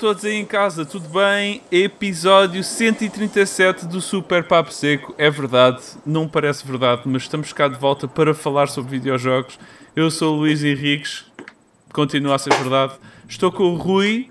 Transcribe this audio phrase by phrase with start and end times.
[0.00, 1.62] olá a todos aí em casa, tudo bem?
[1.70, 5.14] Episódio 137 do Super Papo Seco.
[5.18, 9.58] É verdade, não parece verdade, mas estamos cá de volta para falar sobre videojogos.
[9.94, 11.26] Eu sou o Luís Henriques,
[11.92, 12.94] continua a ser verdade.
[13.28, 14.30] Estou com o Rui.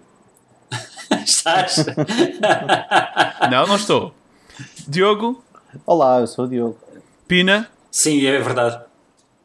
[1.23, 1.86] Estás?
[3.52, 4.13] Não, não estou.
[4.88, 5.44] Diogo.
[5.86, 6.77] Olá, eu sou o Diogo.
[7.27, 7.70] Pina.
[7.91, 8.80] Sim, é verdade.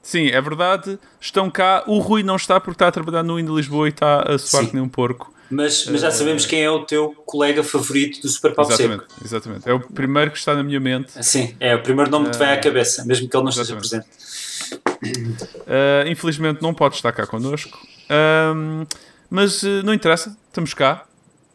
[0.03, 0.99] Sim, é verdade.
[1.21, 1.85] Estão cá.
[1.87, 4.67] O Rui não está porque está a trabalhar no Indo Lisboa e está a suar
[4.67, 5.34] que nem um porco.
[5.55, 9.25] Mas, mas já sabemos quem é o teu colega favorito do Super Papo Exatamente, Seco.
[9.25, 9.69] exatamente.
[9.69, 11.13] É o primeiro que está na minha mente.
[11.25, 13.77] Sim, é o primeiro nome que te vem à cabeça, mesmo que ele não esteja
[13.77, 14.09] Exatamente.
[14.09, 15.45] presente.
[15.61, 17.79] Uh, infelizmente não pode estar cá connosco.
[18.11, 18.85] Um,
[19.31, 21.07] mas uh, não interessa, estamos cá.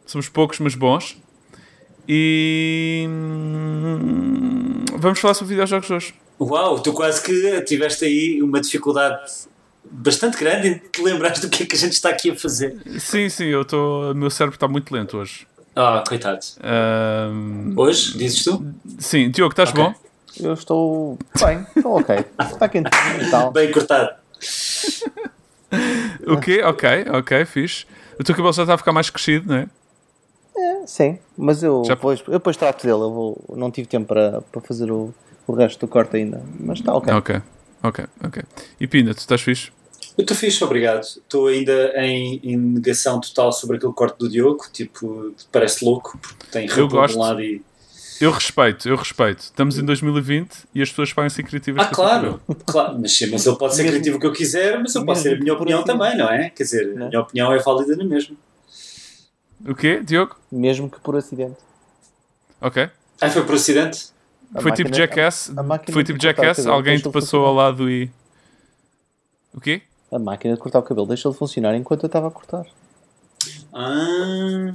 [0.05, 1.17] Somos poucos, mas bons.
[2.07, 6.13] E hum, vamos falar sobre videojogos hoje.
[6.39, 9.29] Uau, tu quase que tiveste aí uma dificuldade
[9.91, 12.77] bastante grande em te lembrares do que é que a gente está aqui a fazer.
[12.99, 15.47] Sim, sim, eu tô, o meu cérebro está muito lento hoje.
[15.75, 16.39] Ah, coitado.
[17.31, 18.65] Um, Hoje, dizes tu?
[18.99, 19.81] sim, Diogo, estás Ok.
[19.83, 19.93] bom?
[20.39, 22.25] Eu estou bem, estou ok.
[22.39, 23.51] Está quentinho e tal.
[23.51, 24.09] Bem cortado.
[26.27, 26.61] O quê?
[26.63, 27.85] Ok, ok, fixe.
[28.19, 29.67] O teu cabelo já está a ficar mais crescido, não é?
[30.57, 32.99] É, sim, mas eu Já- depois, eu depois trato dele.
[33.01, 35.13] Eu vou, não tive tempo para, para fazer o,
[35.47, 36.41] o resto do corte ainda.
[36.59, 37.13] Mas está ok.
[37.13, 37.41] Ok,
[37.83, 38.43] ok, ok.
[38.79, 39.71] E Pina, tu estás fixe?
[40.17, 41.03] Eu estou fixe, obrigado.
[41.03, 44.65] Estou ainda em, em negação total sobre aquele corte do Diogo.
[44.71, 47.61] Tipo, parece louco, porque tem rabo de um lado e.
[48.19, 49.39] Eu respeito, eu respeito.
[49.39, 52.99] Estamos em 2020 e as pessoas podem ser criativas Ah, claro, claro.
[52.99, 55.35] Mas, mas ele pode ser Mesmo- criativo o que eu quiser, mas eu posso ter
[55.35, 55.87] a minha opinião assim.
[55.87, 56.49] também, não é?
[56.49, 57.07] Quer dizer, a Não.
[57.07, 58.35] minha opinião é válida na mesma.
[59.65, 60.35] O quê, Diogo?
[60.51, 61.55] Mesmo que por acidente.
[62.59, 62.89] Ok.
[63.21, 64.07] Ah, foi por acidente?
[64.55, 65.53] A Foi tipo máquina- Jackass?
[65.57, 66.57] a máquina Foi tipo Jackass?
[66.57, 68.09] cabelo Alguém te passou ao lado e.
[69.53, 69.81] O quê?
[70.11, 72.65] A máquina de cortar o cabelo deixou de funcionar enquanto eu estava a cortar.
[73.73, 74.73] Ah,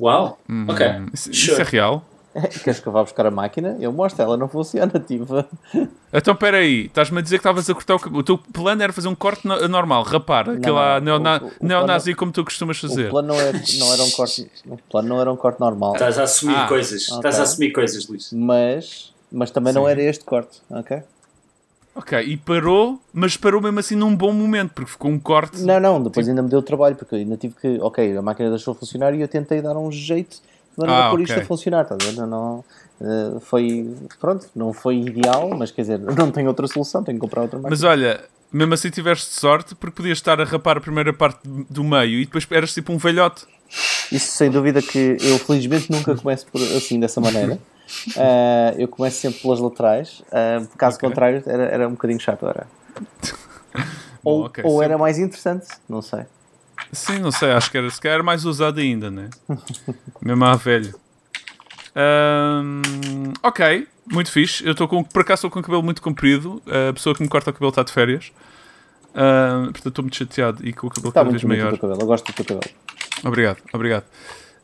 [0.00, 0.38] uau,
[0.68, 0.86] ok.
[0.88, 1.60] Hum, Isso, isso Sure.
[1.60, 2.04] é real?
[2.64, 3.76] Queres que eu vá buscar a máquina?
[3.78, 5.44] Eu mostro, ela não funciona, tipo.
[6.12, 8.20] Então espera aí, estás-me a dizer que estavas a cortar o cabelo.
[8.20, 11.52] O teu plano era fazer um corte no- normal, rapar, aquela não, neona- o- o-
[11.60, 13.10] o neonazi plano- como tu costumas O fazer.
[13.10, 14.50] plano não, é, não era um corte.
[14.66, 15.92] O plano não era um corte normal.
[15.92, 17.06] Estás a assumir Ah, coisas.
[17.08, 17.16] ok.
[17.18, 18.30] Estás a assumir coisas, Luís.
[18.32, 19.90] Mas, mas também não Sim.
[19.90, 21.02] era este corte, ok?
[21.94, 25.60] Ok, e parou, mas parou mesmo assim num bom momento, porque ficou um corte.
[25.60, 27.78] Não, não, depois ainda me deu trabalho, porque eu ainda tive que.
[27.82, 30.38] Ok, a máquina deixou de funcionar e eu tentei dar um jeito
[30.76, 32.16] maneira Ah, a pôr isto a funcionar, estás a ver?
[32.20, 32.64] Não, não,
[33.00, 33.94] eh, foi.
[34.20, 37.58] Pronto, não foi ideal, mas quer dizer, não tenho outra solução, tenho que comprar outra
[37.58, 37.70] máquina.
[37.70, 41.84] Mas olha, mesmo assim tiveste sorte, porque podias estar a rapar a primeira parte do
[41.84, 43.46] meio e depois eras tipo um velhote.
[44.10, 47.58] Isso sem dúvida que eu felizmente nunca começo por, assim, dessa maneira.
[48.16, 51.08] Eh, eu começo sempre pelas laterais, eh, caso Ok.
[51.08, 52.66] contrário, era, era um bocadinho chato, era.
[52.94, 53.04] Bom,
[54.24, 56.24] Ou, ok, ou era mais interessante, não sei.
[56.92, 59.30] Sim, não sei, acho que era, se calhar era mais usado ainda, né?
[60.20, 60.94] Mesmo a velho.
[61.94, 64.64] Ahm, ok, muito fixe.
[64.64, 66.62] Eu estou com, por acaso estou com o cabelo muito comprido.
[66.88, 68.32] A pessoa que me corta o cabelo está de férias.
[69.14, 71.78] Ahm, portanto, estou muito chateado e com o cabelo Está cada vez maior.
[71.78, 72.74] cabelo, eu gosto do teu cabelo.
[73.24, 74.04] Obrigado, obrigado.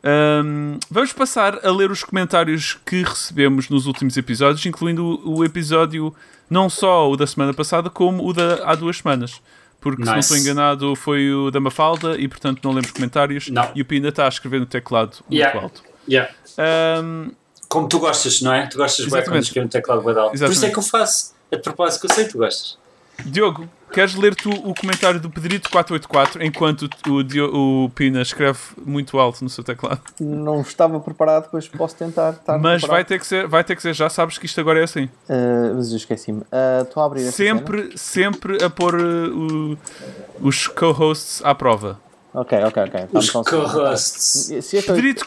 [0.03, 6.15] Ahm, vamos passar a ler os comentários que recebemos nos últimos episódios, incluindo o episódio
[6.49, 9.41] não só o da semana passada, como o da há duas semanas.
[9.81, 10.33] Porque, se não Nice.
[10.35, 13.49] estou enganado, foi o da Mafalda e, portanto, não lemos comentários.
[13.49, 13.71] Não.
[13.75, 15.61] E o Pina está a escrever no teclado muito Yeah.
[15.61, 15.83] alto.
[16.09, 16.33] Yeah.
[16.59, 17.31] Ahm,
[17.69, 18.67] Como tu gostas, não é?
[18.67, 19.45] Tu gostas bem quando Exatamente.
[19.45, 20.29] escrevo no teclado badal.
[20.31, 20.73] Por isso é Exatamente.
[20.73, 21.35] que eu faço.
[21.53, 22.79] De propósito que eu sei que tu gostas.
[23.25, 29.19] Diogo, queres ler tu o comentário do Pedrito484 enquanto o, Dio- o Pina escreve muito
[29.19, 30.01] alto no seu teclado?
[30.21, 33.83] Não estava preparado, pois posso tentar estar Mas vai ter, que ser, vai ter que
[33.83, 35.05] ser, já sabes que isto agora é assim.
[35.29, 36.41] Uh, mas eu esqueci-me.
[36.41, 37.21] Uh, Estou a abrir.
[37.33, 39.79] Sempre, sempre a pôr uh, o-
[40.41, 42.01] os co-hosts à prova.
[42.33, 43.01] Ok, ok, ok.
[43.13, 44.51] Vamos Os co-hosts.
[44.87, 45.27] Pedrito,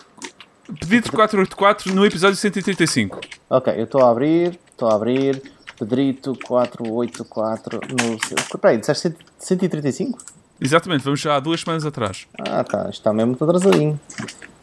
[0.79, 3.19] Pedrito 484 no episódio 135.
[3.49, 5.41] Ok, eu estou a abrir, estou a abrir.
[5.81, 8.59] Pedrito 484 no.
[8.59, 10.19] Peraí, disseste 100 135?
[10.61, 12.27] Exatamente, vamos já há duas semanas atrás.
[12.39, 13.99] Ah, tá, isto está mesmo muito atrasadinho.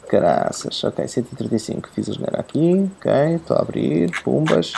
[0.08, 1.88] Caraças, ok, 135.
[1.92, 4.12] Fiz a geneira aqui, ok, estou a abrir.
[4.22, 4.72] Pumbas,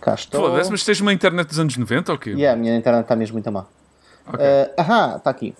[0.00, 0.40] cá estou.
[0.40, 2.30] Foda-se, mas tens uma internet dos anos 90 ou quê?
[2.30, 3.64] Yeah, a minha internet está mesmo muito má.
[4.26, 4.40] Ok.
[4.40, 5.54] Uh, ahá, está aqui.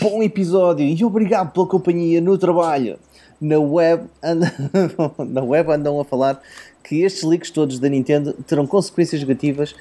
[0.00, 2.98] Bom episódio e obrigado pela companhia no trabalho.
[3.40, 4.50] Na web, andam,
[5.26, 6.40] na web andam a falar
[6.84, 9.74] que estes leaks todos da Nintendo terão consequências negativas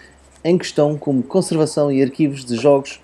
[0.44, 3.00] em questão como conservação e arquivos de jogos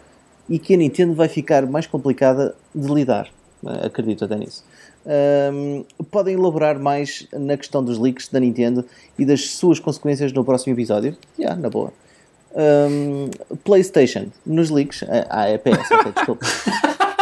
[0.49, 3.29] e que a Nintendo vai ficar mais complicada de lidar.
[3.61, 4.63] Uh, acredito até nisso.
[5.05, 8.85] Um, podem elaborar mais na questão dos leaks da Nintendo
[9.17, 11.15] e das suas consequências no próximo episódio?
[11.37, 11.93] Yeah, na boa.
[12.55, 13.29] Um,
[13.63, 15.03] PlayStation, nos leaks.
[15.29, 16.45] Ah, é PS, ok, desculpa.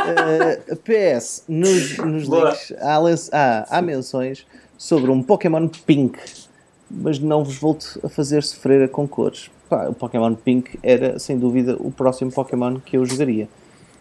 [0.07, 2.97] Uh, PS, nos, nos links há,
[3.33, 4.45] há, há menções
[4.77, 6.17] sobre um Pokémon Pink,
[6.89, 9.49] mas não vos volto a fazer sofrer com cores.
[9.69, 13.47] Pá, o Pokémon Pink era sem dúvida o próximo Pokémon que eu jogaria.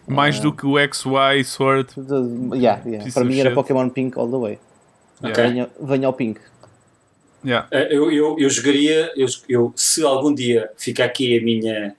[0.07, 1.89] Mais do que o XY Sword.
[1.97, 3.11] De- yeah, yeah.
[3.13, 3.55] Para mim era shit.
[3.55, 4.59] Pokémon Pink all the way.
[5.21, 5.43] Ok.
[5.43, 6.39] Venha, venha ao Pink.
[7.45, 7.67] Yeah.
[7.71, 11.95] Eh, Eu, eu, eu jogaria, eu, eu, se algum dia fica aqui a minha.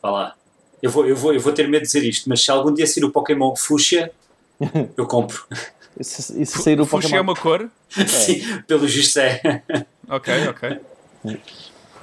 [0.00, 0.34] Vá lá.
[0.80, 2.86] Eu vou, eu, vou, eu vou ter medo de dizer isto, mas se algum dia
[2.86, 4.12] sair o Pokémon Fuchsia,
[4.96, 5.42] eu compro.
[6.02, 7.70] E se, se sair o Fuxi Pokémon é uma cor?
[8.08, 9.62] Sim, pelo justo é.
[10.08, 10.80] Ok, ok.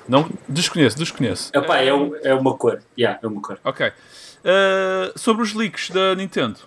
[0.08, 1.52] Não, desconheço, desconheço.
[1.54, 2.82] Epá, é, um- é uma cor.
[2.98, 3.60] Yeah, é uma cor.
[3.64, 3.88] Ok.
[3.88, 6.58] Uh, sobre os leaks da Nintendo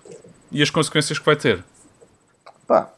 [0.51, 1.65] e as consequências que vai ter.
[2.67, 2.93] Pá,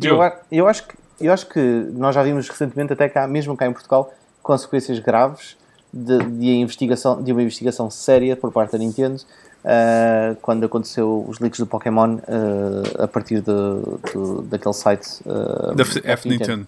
[0.00, 0.18] eu,
[0.50, 1.58] eu acho que, eu acho que
[1.92, 5.56] nós já vimos recentemente, até cá, mesmo cá em Portugal, consequências graves
[5.92, 9.20] de, de, a investigação, de uma investigação séria por parte da Nintendo
[9.64, 15.72] ah, quando aconteceu os leaks do Pokémon ah, a partir de, de- daquele site ah,
[15.74, 16.66] Da F, F Nintendo.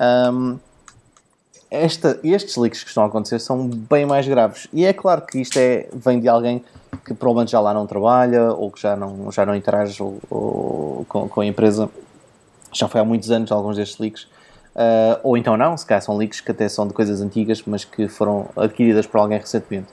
[0.00, 0.58] Um,
[1.70, 4.68] esta- estes leaks que estão a acontecer são bem mais graves.
[4.72, 6.62] E é claro que isto é, vem de alguém
[7.04, 11.06] que provavelmente já lá não trabalha ou que já não, já não interage ou- ou
[11.08, 11.88] com, com a empresa.
[12.72, 14.22] Já foi há muitos anos alguns destes leaks.
[14.74, 17.84] Uh, ou então não, se calhar são leaks que até são de coisas antigas, mas
[17.84, 19.88] que foram adquiridas por alguém recentemente.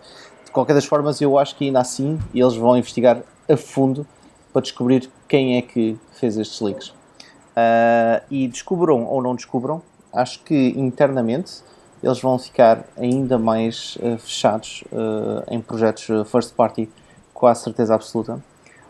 [0.50, 4.04] De qualquer das formas, eu acho que ainda assim eles vão investigar a fundo
[4.52, 6.88] para descobrir quem é que fez estes leaks.
[6.90, 9.80] Uh, e descubram ou não descubram,
[10.12, 11.62] acho que internamente
[12.02, 16.90] eles vão ficar ainda mais uh, fechados uh, em projetos first party,
[17.32, 18.44] quase certeza absoluta.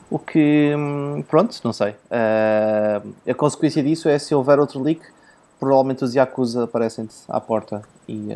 [0.10, 1.94] O que, hum, pronto, não sei.
[3.30, 5.02] A consequência disso é se houver outro leak,
[5.60, 8.30] provavelmente os Yakuza aparecem-te à porta e,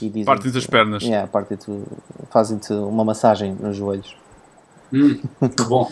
[0.00, 0.24] e dizem.
[0.24, 1.02] Partem das pernas.
[1.02, 1.70] Yeah, partem-te,
[2.30, 4.16] fazem-te uma massagem nos joelhos.
[4.92, 5.20] Hum,
[5.56, 5.90] que bom.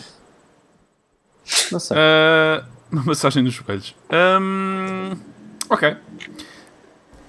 [1.71, 1.97] Não sei.
[1.97, 3.95] Uh, uma massagem nos joelhos.
[4.11, 5.15] Um,
[5.69, 5.95] ok.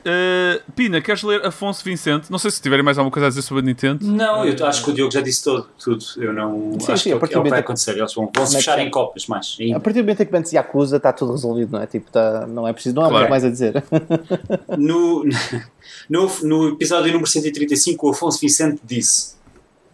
[0.01, 2.31] Uh, Pina, queres ler Afonso Vicente?
[2.31, 4.07] Não sei se tiverem mais alguma coisa a dizer sobre a Nintendo.
[4.07, 6.05] Não, eu acho que o Diogo já disse todo, tudo.
[6.17, 6.79] Eu não.
[6.81, 7.97] Sim, acho sim, que a é o partir que é o que vai acontecer.
[7.99, 9.57] Eles vão, vão se é que fechar em copas mais.
[9.59, 9.81] A ainda.
[9.81, 11.87] partir do momento em que metes Yakuza, está tudo resolvido, não é?
[11.87, 13.19] Tipo, tá, não é preciso, não há Claro.
[13.21, 13.85] muito mais a dizer.
[14.79, 15.25] No,
[16.09, 19.35] no, no episódio número 135, o Afonso Vicente disse: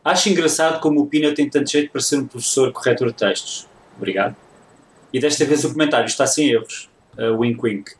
[0.05, 3.67] Acho engraçado como o Pina tem tanto jeito para ser um professor corretor de textos.
[3.97, 4.37] Obrigado.
[5.13, 6.89] E desta vez o comentário está sem erros.
[7.19, 7.93] Uh, wink wink.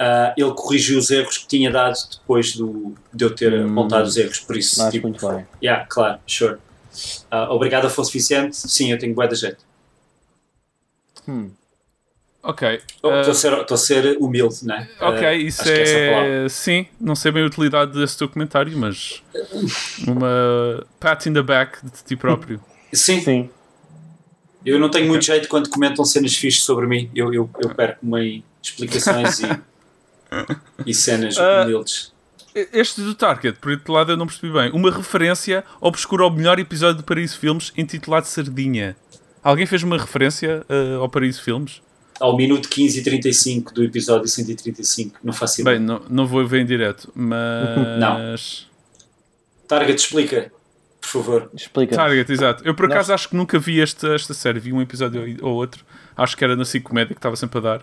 [0.00, 4.16] Uh, ele corrigiu os erros que tinha dado depois do, de eu ter apontado os
[4.16, 4.40] erros.
[4.40, 5.46] Por isso, tipo, muito bem.
[5.62, 6.54] yeah, claro, sure.
[7.30, 8.56] Uh, obrigado, Afonso Vicente.
[8.56, 9.64] Sim, eu tenho bué da jeito.
[12.42, 12.80] Ok.
[13.02, 14.88] Oh, Uh, Estou a ser- estou a ser humilde, não é?
[15.00, 16.48] ok, Uh, isso é.
[16.48, 19.22] Sim, não sei bem a utilidade desse teu comentário, mas.
[20.08, 22.60] Uma pat in the back de ti próprio.
[22.92, 23.50] Sim, Sim.
[24.64, 27.10] Eu não tenho muito jeito quando comentam cenas fixes sobre mim.
[27.14, 29.46] Eu, eu, eu perco-me em explicações e,
[30.86, 31.62] e cenas Ah.
[31.64, 32.12] humildes.
[32.54, 34.70] Este do Target, por outro lado, eu não percebi bem.
[34.72, 38.94] Uma referência obscura ao melhor episódio de Paraíso Filmes intitulado Sardinha.
[39.42, 41.80] Alguém fez uma referência uh, ao Paraíso Filmes?
[42.20, 45.18] Ao minuto 15 e 35 do episódio 135.
[45.24, 45.78] Não faço ideia.
[45.78, 48.68] Bem, não, não vou ver em direto, mas.
[49.66, 50.52] Target, explica,
[51.00, 51.50] por favor.
[51.54, 51.96] Explica.
[51.96, 52.62] Target, exato.
[52.66, 55.54] Eu por Nós- acaso acho que nunca vi esta, esta série, vi um episódio ou
[55.54, 55.84] outro.
[56.16, 57.82] Acho que era na Cic Comédia que estava sempre a dar.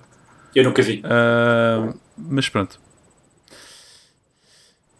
[0.55, 1.01] Eu nunca vi.
[1.03, 2.79] Ah, mas pronto.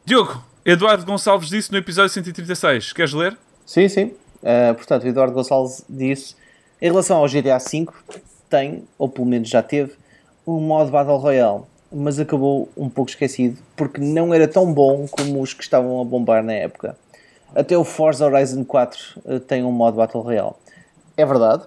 [0.06, 2.94] Diogo, Eduardo Gonçalves disse no episódio 136.
[2.94, 3.38] Queres ler?
[3.66, 4.14] Sim, sim.
[4.42, 6.36] Uh, portanto, Eduardo Gonçalves disse:
[6.82, 7.88] em relação ao GTA V,
[8.50, 9.94] tem, ou pelo menos já teve,
[10.48, 15.42] um modo Battle Royale, mas acabou um pouco esquecido porque não era tão bom como
[15.42, 16.98] os que estavam a bombar na época.
[17.54, 20.54] Até o Forza Horizon 4 uh, tem um modo Battle Royale.
[21.18, 21.64] É verdade,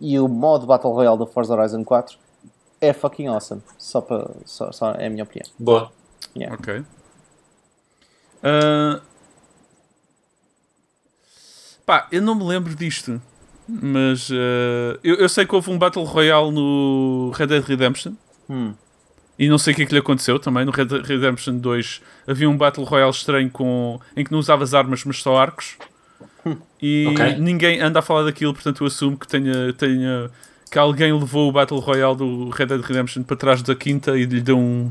[0.00, 2.18] e o modo Battle Royale do Forza Horizon 4
[2.80, 3.62] é fucking awesome.
[3.78, 5.46] Só, para, só, só é a minha opinião.
[5.58, 5.92] Boa.
[6.36, 6.54] Yeah.
[6.54, 6.82] Ok.
[8.42, 9.00] Ah,
[11.84, 13.20] pá, eu não me lembro disto.
[13.68, 18.14] Mas ah, eu, eu sei que houve um Battle Royale no Red Dead Redemption.
[18.48, 18.74] Hum.
[19.38, 20.64] E não sei o que é que lhe aconteceu também.
[20.64, 24.74] No Red Dead Redemption 2 havia um Battle Royale estranho com, em que não usavas
[24.74, 25.76] armas, mas só arcos.
[26.82, 27.36] E Ok.
[27.38, 30.30] ninguém anda a falar daquilo, portanto eu assumo que tenha, tenha
[30.70, 34.24] que alguém levou o Battle Royale do Red Dead Redemption para trás da quinta e
[34.24, 34.90] lhe deu um,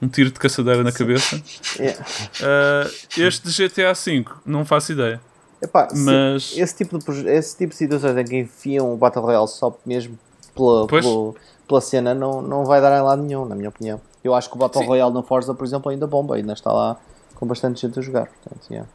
[0.00, 1.40] um tiro de caçadeira na cabeça.
[1.78, 2.04] Yeah.
[2.42, 5.20] Ah, este de GTA V, não faço ideia.
[5.60, 9.48] Epá, Mas- esse, tipo de, esse tipo de situações em que enfiam o Battle Royale
[9.48, 10.18] só mesmo
[10.54, 14.00] pela, pelo- pela cena não, não vai dar em lado nenhum, na minha opinião.
[14.24, 14.88] Eu acho que o Battle Sim.
[14.88, 16.96] Royale no Forza, por exemplo, ainda bomba, ainda está lá
[17.34, 18.26] com bastante gente a jogar.
[18.26, 18.88] Portanto, yeah.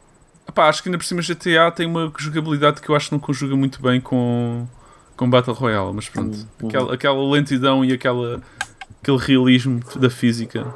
[0.48, 3.18] Epá, acho que ainda por cima GTA tem uma jogabilidade que eu acho que não
[3.20, 4.66] conjuga muito bem com,
[5.16, 6.36] com Battle Royale, mas pronto.
[6.60, 6.68] Uhum.
[6.68, 8.42] Aquela, aquela lentidão e aquela,
[9.00, 10.74] aquele realismo da física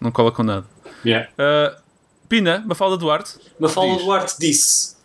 [0.00, 0.66] não cola com nada.
[1.04, 1.28] Yeah.
[1.34, 1.80] Uh,
[2.28, 3.34] Pina, Mafalda Duarte.
[3.58, 4.04] Mafalda Diz.
[4.04, 4.96] Duarte disse,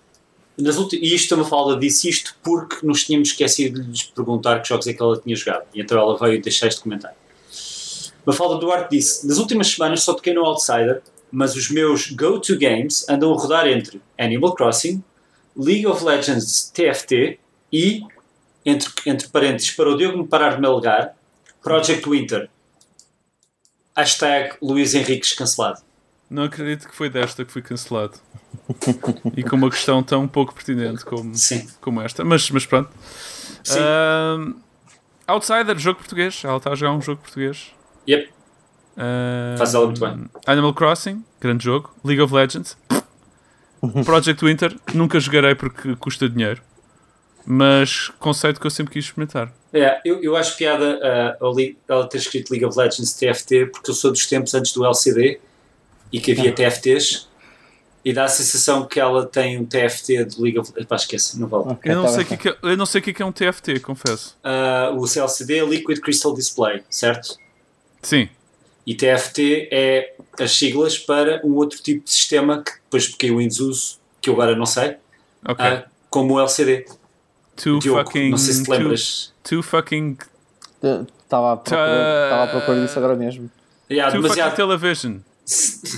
[0.57, 4.67] nas e isto a Mafalda disse isto porque nos tínhamos esquecido de lhes perguntar que
[4.67, 5.63] jogos é que ela tinha jogado.
[5.73, 7.17] E então ela veio deixar este comentário.
[8.25, 11.01] Mafalda Duarte disse, nas últimas semanas só toquei no Outsider,
[11.31, 15.03] mas os meus go-to games andam a rodar entre Animal Crossing,
[15.57, 17.39] League of Legends TFT
[17.71, 18.01] e,
[18.65, 21.15] entre, entre parênteses, para o Diogo me parar de me alegar,
[21.61, 22.49] Project Winter.
[23.95, 25.81] Hashtag Luís Henriques cancelado.
[26.29, 28.13] Não acredito que foi desta que foi cancelado.
[29.37, 31.67] e com uma questão tão pouco pertinente como, Sim.
[31.79, 32.23] como esta.
[32.23, 32.89] Mas, mas pronto.
[33.63, 33.79] Sim.
[33.79, 34.55] Uh,
[35.27, 36.41] Outsider, jogo português.
[36.43, 37.71] Ela está a jogar um jogo português.
[38.07, 38.29] Yep.
[38.97, 40.25] Uh, Faz ela muito bem.
[40.45, 41.93] Animal Crossing, grande jogo.
[42.03, 42.77] League of Legends.
[44.05, 46.61] Project Winter, nunca jogarei porque custa dinheiro.
[47.45, 49.51] Mas conceito que eu sempre quis experimentar.
[49.73, 50.99] É, eu, eu acho piada
[51.41, 54.85] uh, ela ter escrito League of Legends TFT porque eu sou dos tempos antes do
[54.85, 55.39] LCD
[56.11, 57.27] e que havia TFTs
[58.05, 61.01] e dá a sensação que ela tem um TFT de League of Legends.
[61.03, 61.63] Esquece, não vale.
[61.69, 62.27] Ok, Eu não, tá sei bem.
[62.27, 64.37] que é que é- eu não sei o que é que é um TFT, confesso.
[64.43, 67.37] Uh, o LCD é Liquid Crystal Display, certo?
[68.01, 68.29] Sim.
[68.85, 73.47] E TFT é as siglas para um outro tipo de sistema que depois caiu em
[73.47, 74.97] desuso, que eu agora não sei,
[75.47, 75.65] Ok.
[75.65, 76.85] uh, como o LCD.
[77.55, 78.29] Two Diogo, fucking.
[78.31, 79.33] não sei se te lembras.
[79.43, 80.17] two fucking.
[81.23, 83.49] Estava à procura, disso agora mesmo.
[83.89, 85.19] Yeah, Two fucking demasiado, television.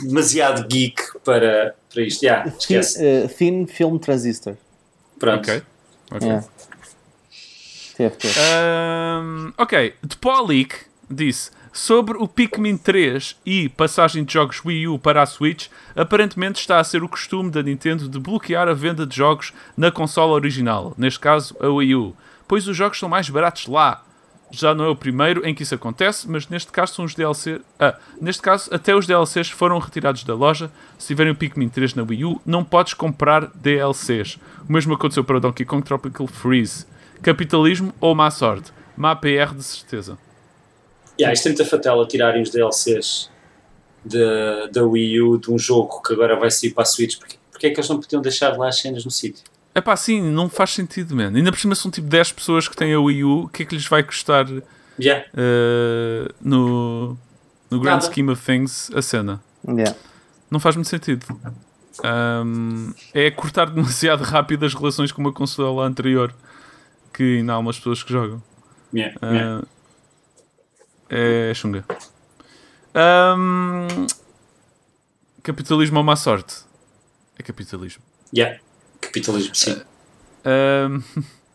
[0.03, 2.23] demasiado geek para, para isto.
[2.23, 2.97] Yeah, esquece.
[2.97, 4.57] Thin, eh, Thin Film Transistor.
[5.19, 5.49] Pronto.
[5.51, 5.63] Ok.
[6.11, 6.27] Ok.
[6.27, 6.45] Yeah.
[7.95, 8.27] TFT.
[8.37, 14.97] Ahm, ok, de Polic disse sobre o Pikmin 3 e passagem de jogos Wii U
[14.97, 19.05] para a Switch, aparentemente está a ser o costume da Nintendo de bloquear a venda
[19.05, 22.15] de jogos na consola original, neste caso a Wii U,
[22.47, 24.01] pois os jogos são mais baratos lá.
[24.49, 27.59] Já não é o primeiro em que isso acontece, mas neste caso são os DLC.
[27.77, 30.71] Ah, neste caso, até os DLCs foram retirados da loja.
[30.97, 34.39] Se tiverem o Pikmin 3 na Wii U, não podes comprar DLCs.
[34.69, 36.85] O mesmo aconteceu para o Donkey Kong Tropical Freeze.
[37.21, 38.71] Capitalismo ou má sorte?
[38.95, 40.17] Má PR de certeza.
[41.19, 43.29] Yeah, isto é fatela tirarem os DLCs
[44.03, 47.17] de- da Wii U de um jogo que agora vai sair para a Switch.
[47.17, 49.43] Porque, porque é que eles não podiam deixar lá as cenas no sítio?
[49.73, 51.31] É pá, sim, não faz sentido, man.
[51.35, 53.43] Ainda por cima são tipo 10 pessoas que têm a Wii U.
[53.43, 54.45] O que é que lhes vai custar
[54.99, 55.25] Yeah.
[55.35, 57.17] eh, no,
[57.69, 58.05] no grand Nada.
[58.11, 59.41] scheme of things a cena?
[59.67, 59.95] Yeah.
[60.49, 61.25] Não faz muito sentido.
[62.03, 66.33] Ahm, é cortar demasiado rápido as relações com uma consola anterior
[67.13, 68.41] que ainda há umas pessoas que jogam.
[68.93, 69.17] Yeah.
[69.21, 69.63] Ah, yeah.
[71.09, 71.85] É chunga.
[72.93, 74.07] Ahm,
[75.43, 76.57] capitalismo ou má sorte?
[77.37, 78.03] É capitalismo.
[78.33, 78.59] Yeah.
[79.01, 79.81] Capitalismo, sim.
[80.45, 81.01] Ahm,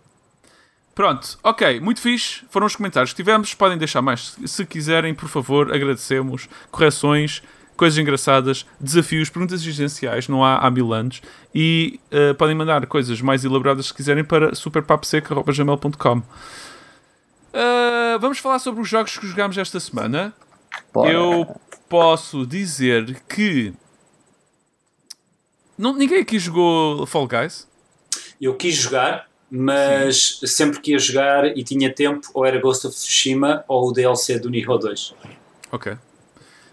[0.94, 2.42] Pronto, ok, muito fixe.
[2.50, 3.54] Foram os comentários que tivemos.
[3.54, 5.72] Podem deixar mais se quiserem, por favor.
[5.72, 6.46] Agradecemos.
[6.70, 7.42] Correções,
[7.74, 10.28] coisas engraçadas, desafios, perguntas existenciais.
[10.28, 11.22] Não há há mil anos.
[11.54, 16.22] E ah, podem mandar coisas mais elaboradas se quiserem para superpaposeca.gmail.com.
[17.52, 20.32] Ah, vamos falar sobre os jogos que jogámos esta semana.
[20.92, 21.10] Bora.
[21.12, 21.46] Eu
[21.88, 23.72] posso dizer que.
[25.76, 27.66] Não, ninguém aqui jogou Fall Guys.
[28.40, 32.94] Eu quis jogar, mas sempre que ia jogar e tinha tempo, ou era Ghost of
[32.96, 35.14] Tsushima ou o DLC do Nihon 2.
[35.72, 35.96] Ok.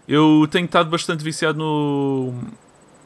[0.06, 2.32] Eu tenho estado bastante viciado no,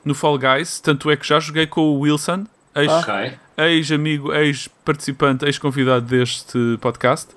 [0.05, 3.33] no Fall Guys, tanto é que já joguei com o Wilson, ex- Ok.
[3.59, 7.29] ex-amigo, ex-participante, ex-convidado deste podcast.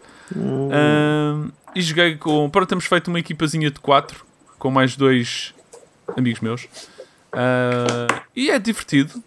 [1.75, 2.49] E joguei com.
[2.49, 4.25] Pronto, temos feito uma equipazinha de quatro,
[4.57, 5.53] com mais dois
[6.15, 6.67] amigos meus.
[7.33, 9.21] Ah, e é divertido.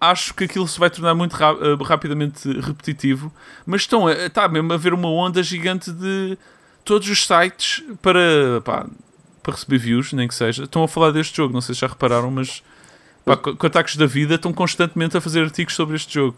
[0.00, 3.32] Acho que aquilo se vai tornar muito ra- ah, rapidamente repetitivo,
[3.66, 6.38] mas estão a- está mesmo a haver uma onda gigante de
[6.84, 8.86] todos os sites para, pá,
[9.42, 10.64] para receber views, nem que seja.
[10.64, 12.62] Estão a falar deste jogo, não sei se já repararam, mas
[13.24, 16.36] pá, co- Contactos da Vida estão constantemente a fazer artigos sobre este jogo.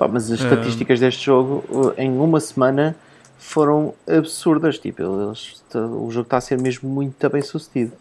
[0.00, 2.96] Pá, mas as estatísticas deste jogo uh, em uma semana
[3.38, 4.78] foram absurdas.
[4.78, 7.92] Tipo, eles- o jogo está a ser mesmo muito bem sucedido.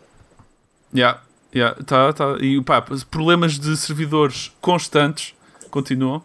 [0.96, 1.20] Yeah,
[1.53, 2.38] yeah, tá, tá.
[2.39, 5.36] E pá, problemas de servidores constantes
[5.70, 6.22] continuam.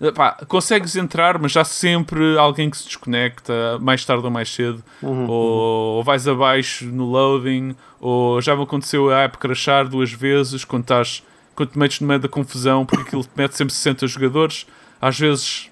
[0.00, 4.48] Eh, Pá, consegues entrar, mas há sempre alguém que se desconecta mais tarde ou mais
[4.52, 10.10] cedo, ou, ou vais abaixo no loading, ou já me aconteceu a app crashar duas
[10.10, 11.22] vezes quando, estás,
[11.54, 14.66] quando te metes no meio da confusão, porque aquilo te mete sempre 60 jogadores,
[15.00, 15.70] às vezes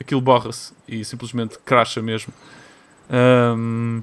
[0.00, 2.32] aquilo borra-se e simplesmente crasha mesmo.
[3.10, 4.02] Ahm,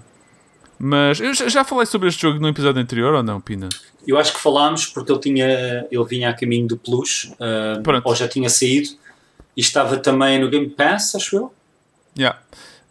[0.80, 3.70] Mas eu já, falei sobre este jogo no episódio anterior ou não, Pina?
[4.08, 8.16] Eu acho que falámos porque ele, tinha, ele vinha a caminho do Plus, uh, ou
[8.16, 8.90] já tinha saído,
[9.56, 11.54] e estava também no Game Pass, acho eu.
[12.18, 12.40] Yeah.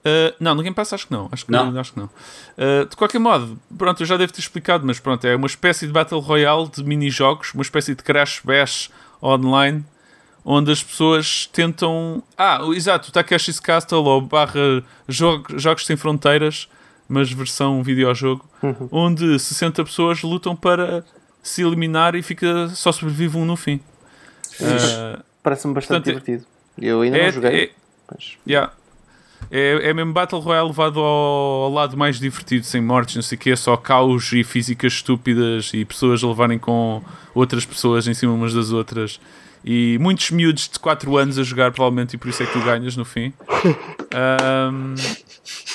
[0.04, 1.28] Uh, não, no Game Pass acho que não.
[1.32, 1.72] Acho que Não?
[1.72, 1.80] não.
[1.80, 2.06] Acho que não.
[2.06, 5.84] Uh, de qualquer modo, pronto, eu já devo ter explicado, mas pronto, é uma espécie
[5.84, 8.88] de Battle Royale de mini-jogos, uma espécie de Crash Bash
[9.20, 9.84] online,
[10.44, 12.22] onde as pessoas tentam.
[12.36, 16.68] Ah, exato, o Takeshi's Castle ou barra jogo- Jogos Sem Fronteiras,
[17.08, 18.48] mas versão videojogo,
[18.90, 21.04] onde 60 pessoas lutam para
[21.42, 23.80] se eliminar e fica, só sobrevive um no fim.
[24.60, 26.46] Uh, Parece-me bastante Portanto, divertido.
[26.80, 27.64] Eu ainda não joguei.
[27.64, 27.70] é-
[28.10, 28.72] mas- Yeah.
[29.50, 33.36] É, é mesmo Battle Royale levado ao, ao lado mais divertido, sem mortes, não sei
[33.36, 37.02] o que, só caos e físicas estúpidas e pessoas a levarem com
[37.34, 39.18] outras pessoas em cima umas das outras.
[39.64, 42.60] E muitos miúdos de 4 anos a jogar, provavelmente, e por isso é que tu
[42.62, 43.32] ganhas no fim.
[44.14, 44.94] Ahm,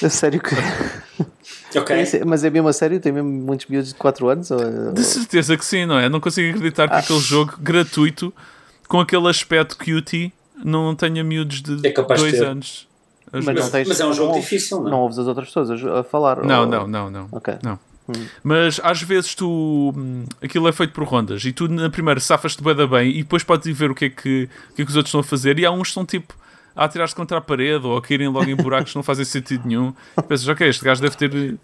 [0.03, 0.55] A sério que.
[1.77, 1.93] Ok.
[2.25, 3.01] Mas é mesmo a sério?
[3.01, 4.49] Tem mesmo muitos miúdos de 4 anos?
[4.49, 4.93] Ou...
[4.93, 6.07] de certeza que sim, não é?
[6.07, 8.33] Não consigo acreditar que aquele jogo gratuito,
[8.87, 10.31] com aquele aspecto cutie,
[10.63, 12.47] não tenha miúdos de É capaz de 2 ter.
[12.47, 12.87] anos.
[13.27, 13.59] a Mas jogar.
[13.61, 14.91] não tens- mas é um jogo não- difícil, não é?
[14.91, 16.45] Não ouves as outras pessoas a, falar?
[16.45, 17.27] Não, ou- não, não, não.
[17.33, 17.55] Ok.
[17.61, 17.77] Não.
[18.43, 19.93] Mas às vezes tu.
[19.95, 23.43] hum, Aquilo é feito por rondas e tu na primeira safas-te da bem e depois
[23.43, 25.23] podes ir ver o que, é que, o que é que os outros estão a
[25.23, 25.57] fazer.
[25.59, 26.33] E há uns que estão tipo
[26.75, 29.65] a atirar-se contra a parede ou a caírem logo em buracos que não fazem sentido
[29.65, 29.93] nenhum.
[30.17, 31.57] E pensas, ok, este gajo deve ter.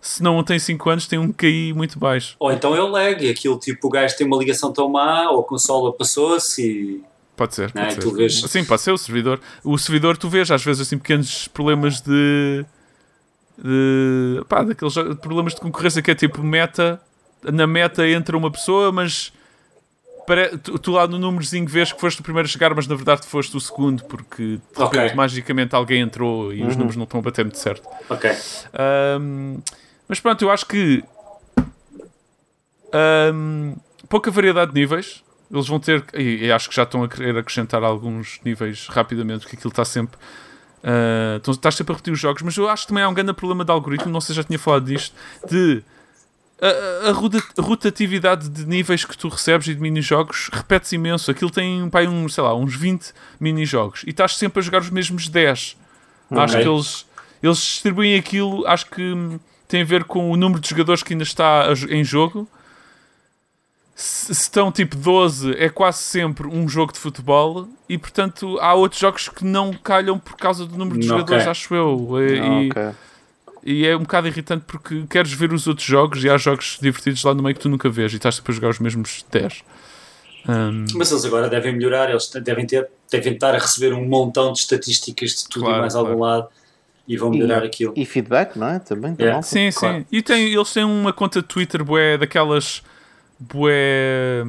[0.00, 2.36] Se não tem 5 anos, tem um KI muito baixo.
[2.38, 5.30] Ou então é o lag, e aquilo tipo o gajo tem uma ligação tão má,
[5.30, 7.02] ou a consola passou-se e.
[7.34, 8.00] Pode ser, Não, pode é, ser.
[8.00, 8.40] tu vês.
[8.42, 9.40] Sim, pode ser o servidor.
[9.64, 12.64] O servidor, tu vês às vezes assim pequenos problemas de.
[13.62, 17.00] De pá, daqueles problemas de concorrência que é tipo meta.
[17.42, 19.32] Na meta entra uma pessoa, mas.
[20.26, 22.94] pare- Tu, tu lá no númerozinho vês que foste o primeiro a chegar, mas na
[22.94, 25.14] verdade foste o segundo, porque de repente Ok.
[25.14, 27.88] magicamente alguém entrou e os números não estão a bater muito certo.
[28.08, 28.30] Ok.
[28.74, 29.58] Ahm,
[30.08, 31.02] mas pronto, eu acho que
[32.92, 33.74] ahm,
[34.08, 35.22] pouca variedade de níveis.
[35.50, 39.56] Eles vão ter, e acho que já estão a querer acrescentar alguns níveis rapidamente, porque
[39.56, 40.16] aquilo está sempre.
[40.82, 43.14] Ah, estão- estás sempre a repetir os jogos, mas eu acho que também há um
[43.14, 45.14] grande problema de algoritmo, não sei se já tinha falado disto,
[45.48, 45.82] de
[46.62, 51.30] a, a rotatividade de níveis que tu recebes e de mini-jogos repete-se imenso.
[51.30, 54.90] Aquilo tem pá, um, sei lá, uns 20 mini-jogos e estás sempre a jogar os
[54.90, 55.76] mesmos 10.
[56.30, 56.62] Acho Ok.
[56.62, 57.06] que eles,
[57.42, 61.24] eles distribuem aquilo, acho que tem a ver com o número de jogadores que ainda
[61.24, 62.46] está em jogo.
[64.02, 68.98] Se estão tipo 12, é quase sempre um jogo de futebol e portanto há outros
[68.98, 71.18] jogos que não calham por causa do número de Ok.
[71.18, 72.08] jogadores, acho eu.
[72.18, 72.82] E, e- Ok.
[73.62, 77.22] e é um bocado irritante porque queres ver os outros jogos e há jogos divertidos
[77.24, 79.62] lá no meio que tu nunca vês e estás sempre a jogar os mesmos 10.
[80.48, 84.50] Hum, Mas eles agora devem melhorar, eles devem, ter, devem estar a receber um montão
[84.54, 86.48] de estatísticas de tudo Claro, e mais algum lado
[87.06, 87.92] e vão melhorar aquilo.
[87.94, 88.78] E feedback, não é?
[88.78, 89.12] Também.
[89.18, 89.32] Yeah.
[89.34, 89.46] malta.
[89.46, 89.98] sim, claro.
[89.98, 90.06] sim.
[90.10, 92.82] E tem, eles têm uma conta de Twitter bué, daquelas
[93.40, 94.42] bué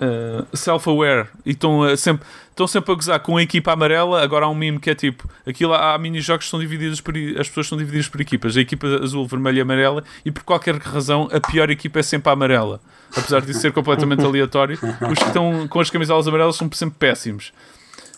[0.00, 4.22] uh, self-aware e estão a- sempre, estão sempre a gozar com a equipa amarela.
[4.22, 7.48] Agora há um meme que é tipo: aquilo há mini-jogos que são divididos por, as
[7.48, 11.28] pessoas são divididas por equipas, a equipa azul, vermelha e amarela, e por qualquer razão
[11.32, 12.80] a pior equipa é sempre a amarela.
[13.16, 14.78] Apesar de ser completamente aleatório,
[15.10, 17.52] os que estão com as camisolas amarelas são sempre péssimos.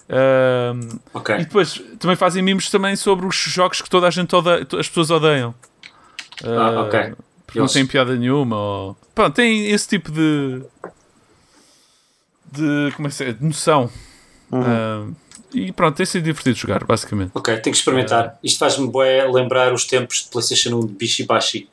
[0.07, 1.35] Um, Ok.
[1.37, 4.87] e depois também fazem mimos também sobre os jogos que toda a gente odeia, as
[4.89, 5.55] pessoas odeiam.
[6.45, 7.15] Ah, ok.
[7.55, 8.57] Não tem piada nenhuma.
[8.57, 8.97] Ou...
[9.14, 10.62] Pronto, tem esse tipo de.
[12.53, 12.93] de.
[12.97, 13.38] como é que se diz?
[13.38, 13.90] De noção.
[14.51, 15.11] Uhum.
[15.11, 15.17] Uh,
[15.53, 17.31] e pronto, tem sido divertido jogar, basicamente.
[17.35, 18.38] Ok, tenho que experimentar.
[18.43, 18.90] Isto faz-me
[19.33, 21.69] lembrar os tempos de PlayStation 1 de Bishi Bashi.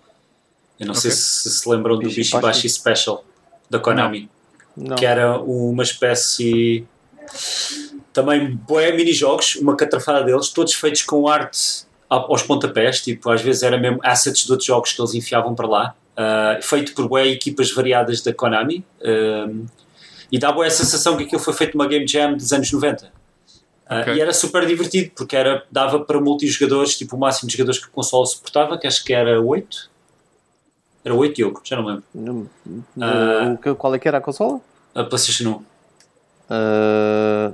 [0.80, 1.22] Eu não sei Ok.
[1.22, 2.46] se se lembram do Bishi Bishi Bashi?
[2.46, 3.26] Bashi Special
[3.70, 4.30] da Konami.
[4.76, 4.96] Não.
[4.96, 6.86] que era uma espécie
[8.13, 13.63] também bué mini-jogos, uma catrafada deles, todos feitos com arte aos pontapés, tipo, às vezes
[13.63, 17.28] era mesmo assets de outros jogos que eles enfiavam para lá, ah, feito por bué
[17.28, 19.65] equipas variadas da Konami, um,
[20.32, 23.12] e bué a sensação que aquilo foi feito numa Game Jam dos anos 90.
[23.88, 24.13] Ah, Ok.
[24.15, 27.88] E era super divertido, porque era, dava para multijogadores, tipo o máximo de jogadores que
[27.88, 29.89] o console suportava, que acho que era 8.
[31.04, 32.04] Era 8 Diogo, já não lembro.
[32.13, 32.50] Não-
[33.02, 33.54] Ah.
[33.54, 34.62] o que- qual é que era a consola?
[34.95, 35.63] A PlayStation 1.
[36.50, 37.52] Ah,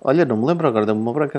[0.00, 1.38] olha, não me lembro agora, dá-me uma branca.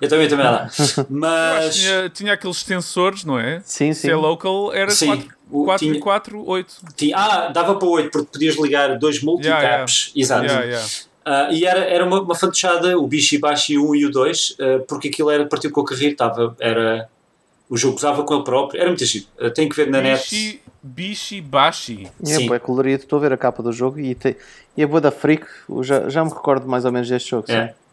[0.00, 1.76] Eu também, também que Mas.
[1.76, 3.60] tinha, tinha aqueles sensores, não é?
[3.64, 4.10] sim, Se sim.
[4.10, 6.74] é local, era Sim, 4, o- 4 tinha- e 4, 8.
[6.96, 10.12] Tinha- ah, dava para 8, porque podias ligar dois multitaps.
[10.14, 10.44] Exato.
[10.46, 10.88] Yeah, yeah.
[11.24, 14.82] Ah, e era, era uma, uma fantochada, o Bishi Bashi 1 e o 2, ah,
[14.88, 17.08] porque aquilo era partiu com o carreiro, estava, era.
[17.70, 19.26] O jogo usava com ele próprio, era muito giro.
[19.38, 20.22] Ah, tem que ver na net.
[20.30, 22.08] Bishi, Bishi Bashi.
[22.22, 22.46] É, Sim.
[22.46, 24.36] bué colorido, estou a ver a capa do jogo e, tem,
[24.74, 25.44] e a boa da Freak,
[25.82, 27.46] já, já me recordo mais ou menos deste jogo.
[27.46, 27.52] sim.
[27.52, 27.74] É.
[27.74, 27.87] Ah,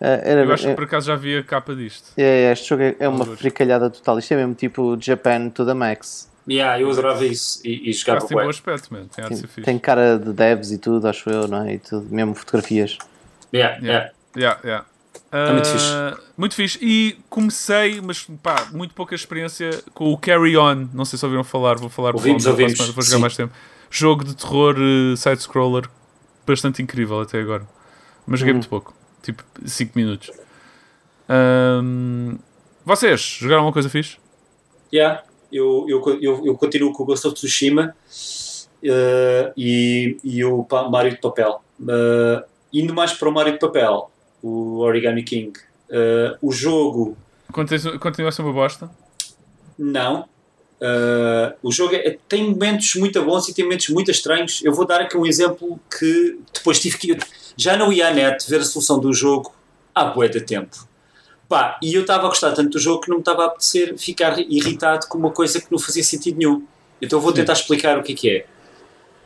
[0.00, 2.10] era- Eu acho que é- por acaso já vi a capa disto.
[2.16, 4.18] é, é, este jogo é, é uma fricalhada total.
[4.18, 6.30] Isto é mesmo tipo Japan to the max.
[6.48, 9.06] Yeah, eu adorava isso e, e jogava tem bom aspecto, man.
[9.06, 11.74] Tem Tem, tem cara de devs e tudo, acho eu, não é?
[11.74, 12.98] E tudo, mesmo fotografias.
[13.52, 14.12] Yeah, Yeah.
[14.36, 14.60] yeah.
[14.60, 14.86] Yeah, yeah.
[15.32, 16.30] É muito Ah, fixe.
[16.36, 16.78] Muito fixe.
[16.80, 20.86] E comecei, mas pá, muito pouca experiência com o Carry On.
[20.94, 23.20] Não sei se ouviram falar, vou falar Ouvimos, a ouvimos, semana, vou jogar sim.
[23.22, 23.52] mais tempo.
[23.90, 25.88] Jogo de terror eh, side-scroller
[26.46, 27.66] bastante incrível até agora.
[28.26, 28.58] Mas joguei Uhum.
[28.58, 28.94] muito pouco.
[29.22, 30.30] Tipo 5 minutos.
[31.28, 32.36] Ahm,
[32.84, 34.18] vocês jogaram alguma coisa fixe?
[34.92, 37.94] Yeah, eu, eu, eu, eu continuo com o Ghost of Tsushima
[38.82, 41.60] eh, e, e o Mario de Papel.
[41.88, 44.10] Eh, indo mais para o Mario de Papel,
[44.42, 45.52] o Origami King,
[45.90, 47.16] eh, o jogo
[47.52, 48.90] Continua, continua a ser uma bosta?
[49.78, 50.28] não.
[50.80, 54.62] Eh, o jogo é- tem momentos muito bons e tem momentos muito estranhos.
[54.62, 57.16] Eu vou dar aqui um exemplo que depois tive que.
[57.56, 59.54] Já não ia à net ver a solução do jogo
[59.94, 60.76] há bué de tempo.
[61.48, 63.96] Pá, e eu estava a gostar tanto do jogo que não me estava a apetecer
[63.96, 66.66] ficar irritado com uma coisa que não fazia sentido nenhum.
[67.00, 67.36] Então vou Sim.
[67.36, 68.46] tentar explicar o que é que é.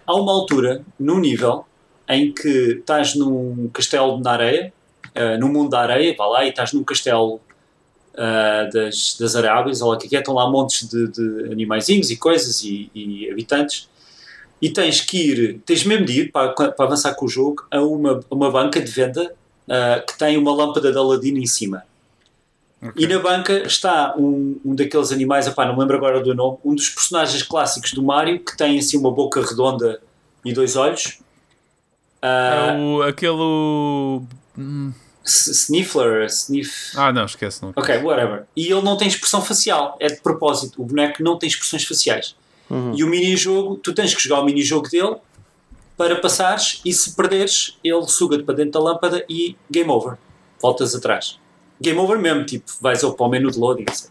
[0.07, 1.65] Há uma altura, num nível,
[2.09, 4.73] em que estás num castelo na areia,
[5.15, 7.41] eh, no mundo da areia, vá lá, e estás num castelo
[8.16, 12.16] ah, das, das Arábias, lá o que é estão lá montes de, de animaizinhos e
[12.16, 13.88] coisas e, e habitantes,
[14.61, 17.81] e tens que ir, tens mesmo de ir para, para avançar com o jogo a
[17.81, 19.35] uma, uma banca de venda
[19.68, 21.85] ah, que tem uma lâmpada de Aladdin em cima.
[22.83, 23.05] Ok.
[23.05, 26.59] E na banca está um, um daqueles animais, epá, não me lembro agora do nome,
[26.64, 30.01] um dos personagens clássicos do Mario que tem assim uma boca redonda
[30.44, 31.20] e dois olhos.
[32.23, 33.33] Ah, É o, aquele.
[34.59, 34.92] hum,
[35.24, 36.92] Sniffler, Sniff.
[36.96, 37.62] Ah, não, esquece.
[37.62, 37.72] Não.
[37.76, 38.46] Ok, whatever.
[38.56, 40.80] E ele não tem expressão facial, é de propósito.
[40.80, 42.35] O boneco não tem expressões faciais.
[42.68, 42.94] Uhum.
[42.94, 45.16] E o mini-jogo, tu tens que jogar o mini-jogo dele
[45.96, 50.16] para passares e se perderes, ele suga-te para dentro da lâmpada e game over.
[50.61, 51.38] Voltas atrás.
[51.80, 53.83] Game over mesmo, tipo, vais ao para o menu de loading.
[53.83, 54.11] etc.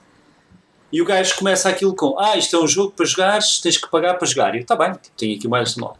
[0.92, 3.90] E o gajo começa aquilo com: Ah, isto é um jogo para jogares, tens que
[3.90, 4.56] pagar para jogar.
[4.56, 5.98] E eu, tá bem, tipo, tenho aqui mais de mal.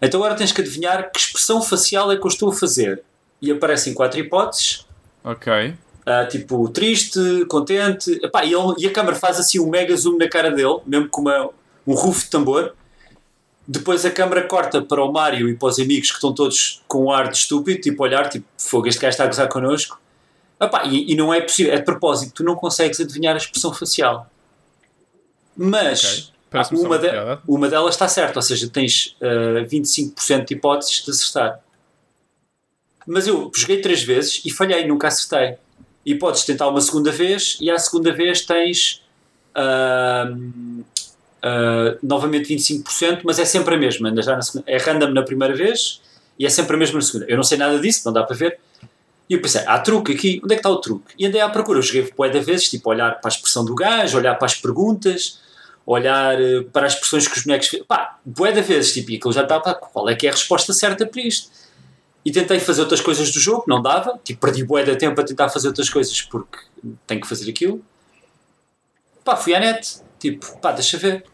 [0.00, 3.02] Então agora tens que adivinhar que expressão facial é que eu estou a fazer.
[3.40, 4.86] E aparecem quatro hipóteses.
[5.24, 5.74] Ok.
[6.06, 8.18] Ah, tipo, triste, contente.
[8.22, 11.08] Epá, e, ele- e a câmera faz assim um mega zoom na cara dele, mesmo
[11.08, 11.50] com uma,
[11.86, 12.74] um rufo de tambor.
[13.68, 17.04] Depois a câmera corta para o Mário e para os amigos que estão todos com
[17.04, 20.00] um ar de estúpido, tipo olhar, tipo, fogo, este gajo está a gozar connosco.
[20.60, 23.72] Epá, e, e não é possível, é de propósito, tu não consegues adivinhar a expressão
[23.72, 24.28] facial.
[25.56, 26.24] Mas Ok.
[26.50, 27.08] Parece-me só uma, de-
[27.46, 31.60] uma delas está certa, ou seja, tens ah, 25% de hipóteses de acertar.
[33.06, 35.56] Mas eu joguei três vezes e falhei, nunca acertei.
[36.04, 39.02] E podes tentar uma segunda vez, e à segunda vez tens
[39.54, 40.82] ahm,
[41.42, 44.10] ah, novamente 25%, mas é sempre a mesma.
[44.22, 46.00] Já na segunda- é random na primeira vez
[46.38, 47.26] e é sempre a mesma na segunda.
[47.28, 48.58] Eu não sei nada disso, não dá para ver.
[49.28, 51.14] E eu pensei, há truque aqui, onde é que está o truque?
[51.18, 51.78] E andei à procura.
[51.78, 55.38] Eu joguei de vezes, tipo, olhar para a expressão do gajo, olhar para as perguntas,
[55.86, 57.70] olhar eh, para as expressões que os bonecos.
[57.86, 61.06] Pá, de vezes, tipo, e aquilo já estava, qual é que é a resposta certa
[61.06, 61.48] para isto?
[62.24, 64.20] E tentei fazer outras coisas do jogo, não dava.
[64.22, 66.58] Tipo, perdi bué de tempo a tentar fazer outras coisas porque
[67.06, 67.82] tenho que fazer aquilo.
[69.24, 70.00] Pá, fui à net.
[70.18, 71.24] Tipo, pá, deixa ver.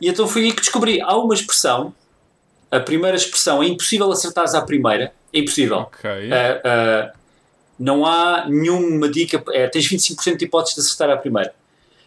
[0.00, 1.00] E então foi aí que descobri.
[1.00, 1.94] Há uma expressão.
[2.70, 5.12] A primeira expressão é impossível acertares à primeira.
[5.32, 5.78] É impossível.
[5.78, 6.10] Ok.
[6.32, 7.12] Ah, ah,
[7.78, 9.42] não há nenhuma dica.
[9.52, 11.54] É, tens 25% de hipóteses de acertar à primeira.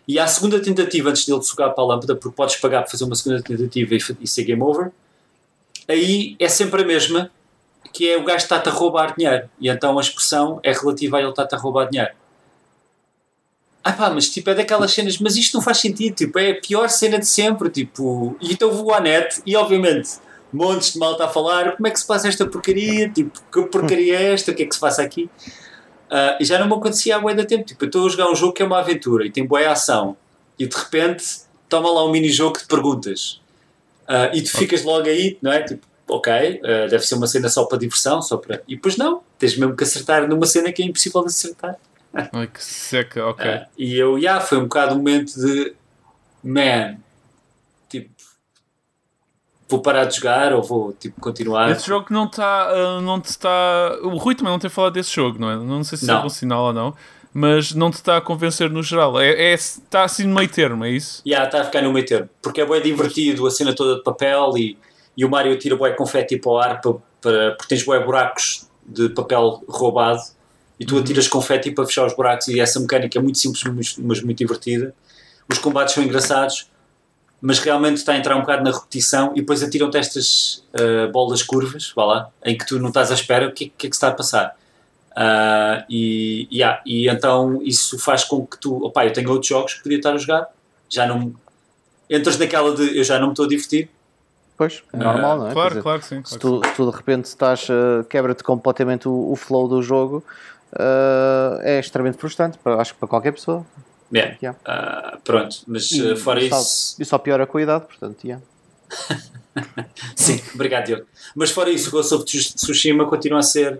[0.08, 3.03] E à segunda tentativa, antes dele sugar para a lâmpada, porque podes pagar para fazer
[3.03, 4.89] uma segunda tentativa e, e ser game over,
[5.88, 7.30] aí é sempre a mesma,
[7.97, 9.49] que é o gajo está-te a roubar dinheiro.
[9.60, 12.12] E então a expressão é relativa a ele estar-te a roubar dinheiro.
[13.83, 16.62] Ah pá, mas tipo, é daquelas cenas, mas isto não faz sentido, tipo, é a
[16.62, 20.10] pior cena de sempre, tipo, e então vou à net e obviamente
[20.53, 24.15] montes de malta a falar, como é que se passa esta porcaria, tipo, que porcaria
[24.15, 25.27] é esta, o que é que se passa aqui?
[26.10, 28.29] Ah, e já não me acontecia há bué da tempo, tipo, eu estou a jogar
[28.29, 30.15] um jogo que é uma aventura e tem boa ação,
[30.60, 31.23] e de repente
[31.67, 33.41] toma lá um mini-jogo de perguntas,
[34.07, 35.63] Ah, e tu ficas logo aí, não é?
[35.63, 38.61] Tipo, ok, ah, deve ser uma cena só para diversão, só para...
[38.67, 41.75] E depois não, tens mesmo que acertar numa cena que é impossível de acertar.
[42.13, 43.45] Ai, que seca, ok.
[43.45, 45.73] Ah, e eu, já, foi um bocado um momento de
[46.43, 46.97] man,
[47.89, 48.09] tipo,
[49.67, 51.69] vou parar de jogar ou vou tipo, continuar.
[51.71, 52.99] Esse jogo não está.
[53.01, 53.97] não te está.
[54.01, 55.55] O Rui também não tem falado desse jogo, não é?
[55.57, 56.19] Não sei se Não.
[56.19, 56.95] é bom sinal ou não,
[57.33, 59.19] mas não te está a convencer no geral.
[59.19, 61.21] É, é, está assim no meio termo, é isso?
[61.25, 64.03] Já, está a ficar no meio termo, porque é bem divertido a cena toda de
[64.03, 64.77] papel e,
[65.17, 68.67] e o Mario tira bué confete para o ar para, para, porque tens bué buracos
[68.86, 70.21] de papel roubado
[70.80, 73.63] e tu atiras confete para fechar os buracos e essa mecânica é muito simples
[73.97, 74.93] mas- muito divertida.
[75.51, 76.69] Os combates são engraçados,
[77.41, 81.41] mas realmente está a entrar um bocado na repetição e depois atiram-te estas ah, bolas
[81.41, 83.95] curvas, vá lá, em que tu não estás à espera o que, que é que
[83.95, 84.56] se está a passar.
[85.15, 89.73] Ah, e, yeah, e então isso faz com que tu, opá, eu tenho outros jogos
[89.73, 90.47] que podia estar a jogar,
[90.89, 91.34] já não
[92.10, 93.89] entras naquela de eu já não me estou a divertir.
[94.57, 95.53] Pois, é normal, não é?
[95.53, 96.21] Claro, dizer, claro que sim.
[96.25, 99.67] Se claro que tu, se tu de repente estás, eh, quebra-te completamente o, o flow
[99.67, 100.23] do jogo,
[100.77, 103.63] eh, é extremamente frustrante, para, acho que para qualquer pessoa.
[104.11, 104.35] Yeah.
[104.41, 104.59] Yeah.
[104.65, 107.85] Ah, pronto, mas E, ah, fora e só, isso, e só piora com a idade,
[107.85, 108.43] portanto, yeah.
[110.15, 111.05] sim, obrigado Diogo.
[111.35, 113.79] Mas fora isso, o Ghost of Tsushima continua a ser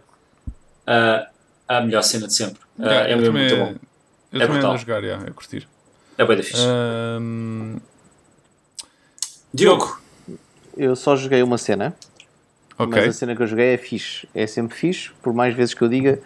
[0.86, 1.28] ah,
[1.68, 2.62] a melhor cena de sempre.
[2.80, 2.90] Ah, sim.
[2.90, 3.62] Yeah, é mesmo muito bom.
[3.64, 4.74] eu É também ando brutal.
[4.74, 5.68] a jogar, yeah, é curtir.
[6.18, 6.66] É bem difícil.
[6.68, 7.78] Ahm,
[9.54, 10.00] Diogo,
[10.78, 11.96] Eu só joguei uma cena,
[12.78, 13.02] ok.
[13.02, 14.28] mas a cena que eu joguei é fixe.
[14.34, 16.20] É sempre fixe, por mais vezes que eu diga,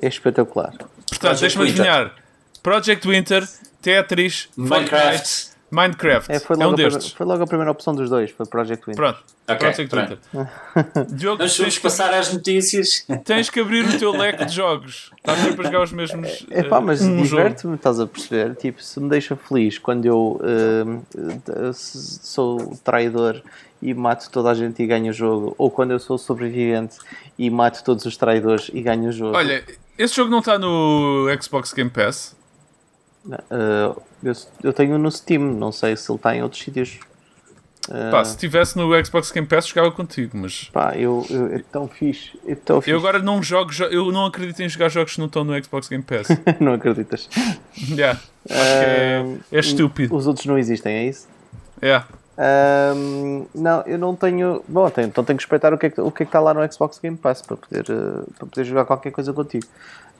[0.00, 0.74] é espetacular.
[1.08, 2.14] Portanto, deixa-me adivinhar.
[2.62, 3.46] Project Winter,
[3.82, 5.48] Tetris, Minecraft.
[5.70, 6.32] Minecraft.
[6.32, 7.12] É, foi, É, logo um a destes.
[7.12, 8.96] foi logo a primeira opção dos dois, foi Project Winter.
[8.96, 9.33] Pronto.
[9.46, 10.18] Ok, Project pronto.
[10.32, 11.04] Winter.
[11.14, 13.06] Diogo, Vamos, tens vamos que, passar às notícias.
[13.24, 15.10] tens que abrir o teu leque de jogos.
[15.18, 16.46] Estás sempre a jogar os mesmos.
[16.50, 17.42] É pá, mas eh, um jogo.
[17.42, 18.54] diverte-me, estás a perceber?
[18.56, 20.40] Tipo, se me deixa feliz quando eu
[21.74, 23.42] se- sou traidor
[23.82, 26.96] e mato toda a gente e ganho o jogo, ou quando eu sou sobrevivente
[27.38, 29.36] e mato todos os traidores e ganho o jogo.
[29.36, 29.62] Olha,
[29.98, 32.34] esse jogo não está no Xbox Game Pass.
[33.30, 36.98] Eh, eu, eu tenho no Steam, não sei se ele está em outros sítios.
[37.90, 40.70] Eh, Pá, se estivesse no Xbox Game Pass, jogava contigo, mas.
[40.72, 42.90] pá, eu, eu, é tão fixe, é tão fixe.
[42.90, 45.62] Eu agora não jogo, jo- eu não acredito em jogar jogos que não estão no
[45.62, 46.28] Xbox Game Pass.
[46.60, 47.28] não acreditas.
[47.90, 48.18] yeah.
[48.46, 50.14] Que é, é estúpido.
[50.16, 51.26] Os outros não existem, é isso?
[51.82, 52.06] Yeah.
[52.38, 54.64] Ahm, não, eu não tenho.
[54.68, 56.40] Bom, tenho- então tenho que respeitar o que, é que, o que é que está
[56.40, 59.66] lá no Xbox Game Pass para poder, eh, para poder jogar qualquer coisa contigo.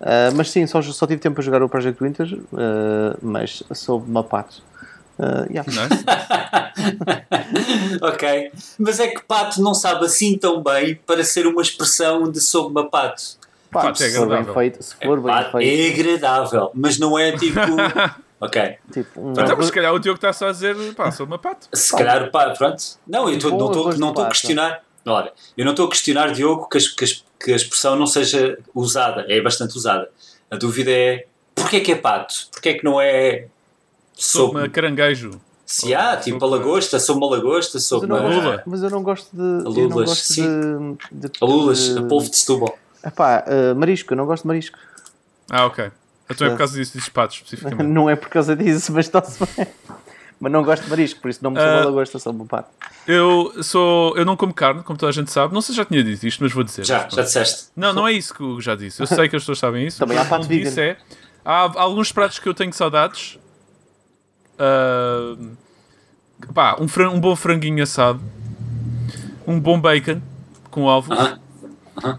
[0.00, 4.10] Ah, mas sim, só, só tive tempo para jogar o Project Winter, ah, mas soube
[4.10, 4.62] mapato.
[5.18, 5.64] Uh, yeah.
[5.70, 6.04] Nice.
[8.02, 8.50] ok.
[8.78, 12.70] Mas é que pato não sabe assim tão bem para ser uma expressão de sob
[12.70, 13.22] uma pato.
[13.70, 14.54] Pá, Pato é se for bem agradável.
[14.54, 17.58] feito, se for bem Pato feito, é agradável, mas não é tipo.
[18.40, 18.76] ok.
[18.92, 21.38] tipo, um Então, mas se calhar o Diogo está só a dizer, pá, sou uma
[21.38, 21.66] pato.
[21.72, 22.82] Se calhar, pá, pronto.
[23.06, 24.28] Não, eu tô- Bom não estou a pato.
[24.30, 24.80] questionar.
[25.06, 28.06] Olha, eu não estou a questionar, Diogo, que, as- que as- que a expressão não
[28.06, 29.26] seja usada.
[29.28, 30.08] É bastante usada.
[30.50, 32.34] A dúvida é porquê é que é pato?
[32.52, 33.46] Porquê é que não é
[34.26, 35.32] Sou uma caranguejo.
[35.66, 38.18] Se há, tipo a lagosta, sou uma lagosta, sou uma.
[38.20, 38.62] Lula.
[38.66, 39.40] mas eu não gosto de.
[39.42, 40.96] eu não Lulas, gosto sim.
[41.10, 42.78] de, de, A lulas, de- a polvo de Setúbal.
[43.04, 44.78] Epá, uh, marisco, eu não gosto de marisco.
[45.50, 45.90] Ah, ok.
[46.30, 47.86] Então é por causa disso, dizes patos, especificamente.
[47.88, 49.66] Não é por causa disso, mas está-se bem.
[50.40, 51.76] Mas não gosto de marisco, por isso não me sou Ah.
[51.76, 52.68] uma lagosta, sou um pato.
[53.06, 54.16] Eu sou.
[54.16, 55.54] Eu não como carne, como toda a gente sabe.
[55.54, 56.84] Não sei se já tinha dito isto, mas vou dizer.
[56.84, 57.66] Já, já disseste.
[57.76, 59.00] Não, não é isso que eu já disse.
[59.00, 59.98] Eu sei que as pessoas sabem isso.
[60.04, 60.96] Também há pato o que disse é.
[61.44, 63.38] Há alguns pratos que eu tenho saudades.
[64.58, 65.36] Ah,
[66.52, 68.20] pá, um, um bom franguinho assado.
[69.46, 70.20] Um bom bacon
[70.70, 71.16] com ovos.
[71.18, 71.38] Aham.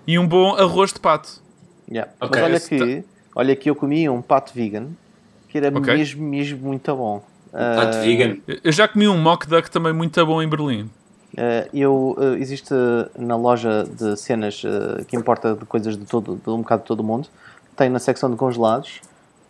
[0.07, 1.41] E um bom arroz de pato.
[1.89, 2.11] Yeah.
[2.19, 3.03] Ok, Mas olha esse que,
[3.35, 4.87] olha que eu comi um pato vegan
[5.49, 5.93] que era Ok.
[5.93, 7.23] mesmo, mesmo muito bom.
[7.51, 8.37] Pato Ah, vegan.
[8.63, 10.89] Eu já comi um mock duck também muito bom em Berlim.
[11.37, 12.73] ah, eu, ah, existe
[13.17, 14.61] na loja de cenas
[15.07, 17.27] que importa de coisas de, todo, de um bocado de todo o mundo,
[17.75, 19.01] tem na secção de congelados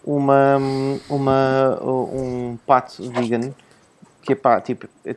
[0.05, 0.57] uma,
[1.09, 3.51] uma, um pato vegan
[4.21, 5.15] que é pá, tipo, é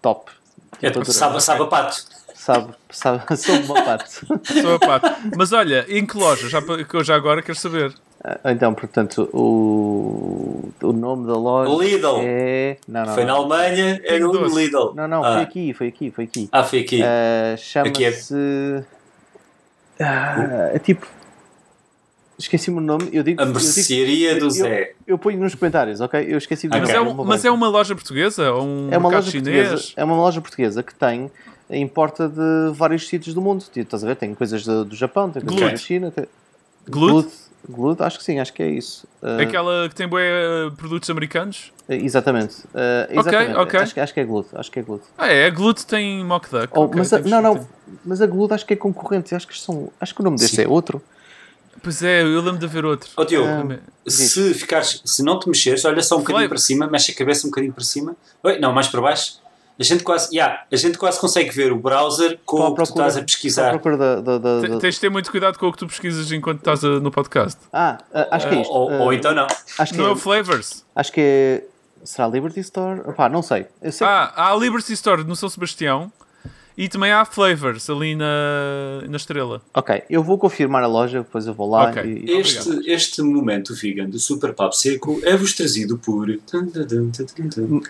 [0.00, 0.30] top.
[0.82, 1.96] É, Tipo, sabe, sabe a pato.
[2.34, 4.10] sabe, sabe, soube uma pato.
[4.10, 5.08] Sou a pato.
[5.36, 6.48] Mas olha, em que loja?
[6.48, 7.94] Já, que eu já agora quero saber.
[8.22, 12.18] Ah, Então, portanto, o, o nome da loja Lidl.
[12.22, 12.76] é.
[12.88, 13.32] Não, não, Foi na.
[13.34, 14.54] Alemanha, era no Doce.
[14.54, 14.92] Lidl.
[14.94, 15.34] Não, não, ah.
[15.34, 16.48] foi aqui, foi aqui, foi aqui.
[16.52, 17.02] Ah, foi aqui.
[17.02, 17.54] Ah,
[17.86, 18.84] Aqui é- Chama-se.
[20.00, 21.06] Ah, é tipo.
[22.38, 23.08] Esqueci-me o nome.
[23.12, 23.40] Eu digo.
[23.40, 24.92] a eu, mercearia do eu- Zé.
[25.06, 26.24] eu ponho nos comentários, ok?
[26.28, 26.94] Eu esqueci de Mas, Ok.
[26.94, 28.52] é, um- mas é uma loja portuguesa?
[28.52, 29.68] Ou um É uma loja chinês?
[29.68, 29.92] portuguesa.
[29.96, 31.30] É uma loja portuguesa que tem.
[31.70, 33.64] Importa de vários sítios do mundo.
[33.74, 34.16] Estás a ver?
[34.16, 35.72] Tem coisas do, do Japão, tem coisas Glut.
[35.72, 36.10] da China.
[36.10, 36.26] Tem...
[36.88, 37.28] Glut?
[37.68, 39.08] Glut, acho que sim, acho que é isso.
[39.20, 40.22] Ah, Aquela que tem bué,
[40.76, 41.72] produtos americanos?
[41.88, 42.58] Exatamente.
[42.72, 43.56] Ah, exatamente.
[43.56, 43.80] ok.
[43.80, 44.48] Acho, que- acho que é Glut.
[44.54, 45.02] Acho que é Glut.
[45.18, 45.46] Ah, é.
[45.46, 46.68] A Glut tem mock duck.
[46.72, 47.68] Oh, Ok, mas a- não, não.
[48.04, 49.34] Mas a Glut acho que é concorrente.
[49.34, 51.02] Acho que, são, acho que o nome deste é outro.
[51.82, 53.10] Pois é, eu lembro de haver outro.
[53.16, 53.78] Ó Diogo, Ah.
[54.10, 57.46] se ficares, se não te mexeres, olha só um bocadinho para cima, mexe a cabeça
[57.46, 58.16] um bocadinho para cima.
[58.42, 59.38] Oi, não, mais para baixo.
[59.78, 62.82] A gente quase, yeah, a gente quase consegue ver o browser com o que tu
[62.84, 63.70] estás a pesquisar.
[63.72, 64.20] procura da.
[64.22, 66.60] da- da- Te- da- Tens de ter muito cuidado com o que tu pesquisas enquanto
[66.60, 67.60] estás a- no podcast.
[67.72, 68.72] Ah, ah, acho que é Ou, isto.
[68.72, 69.46] ou- Ah, ou então não.
[69.78, 70.82] acho, que Não é é, o Flavors.
[70.94, 71.64] acho que é.
[72.04, 73.00] Será Liberty Store?
[73.00, 73.66] Opá, não sei.
[73.82, 76.10] Eu sei Ah, há a Liberty Store no São Sebastião
[76.78, 79.62] E também há flavors ali na, na estrela.
[79.72, 82.02] Ok, eu vou confirmar a loja, depois eu vou lá Ok.
[82.04, 82.30] e.
[82.30, 86.28] Este, este momento vegan do Super Papo Seco é-vos trazido por.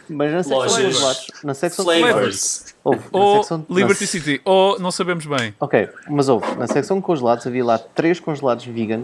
[0.08, 0.76] Mas na secção Lojas.
[0.76, 1.26] de congelados.
[1.42, 2.74] Na secção de Flavors.
[2.84, 4.40] Houve, Ou secção- Liberty na- City.
[4.44, 5.52] Ou não sabemos bem.
[5.58, 6.46] Ok, mas houve.
[6.56, 9.02] Na secção de congelados havia lá três congelados vegan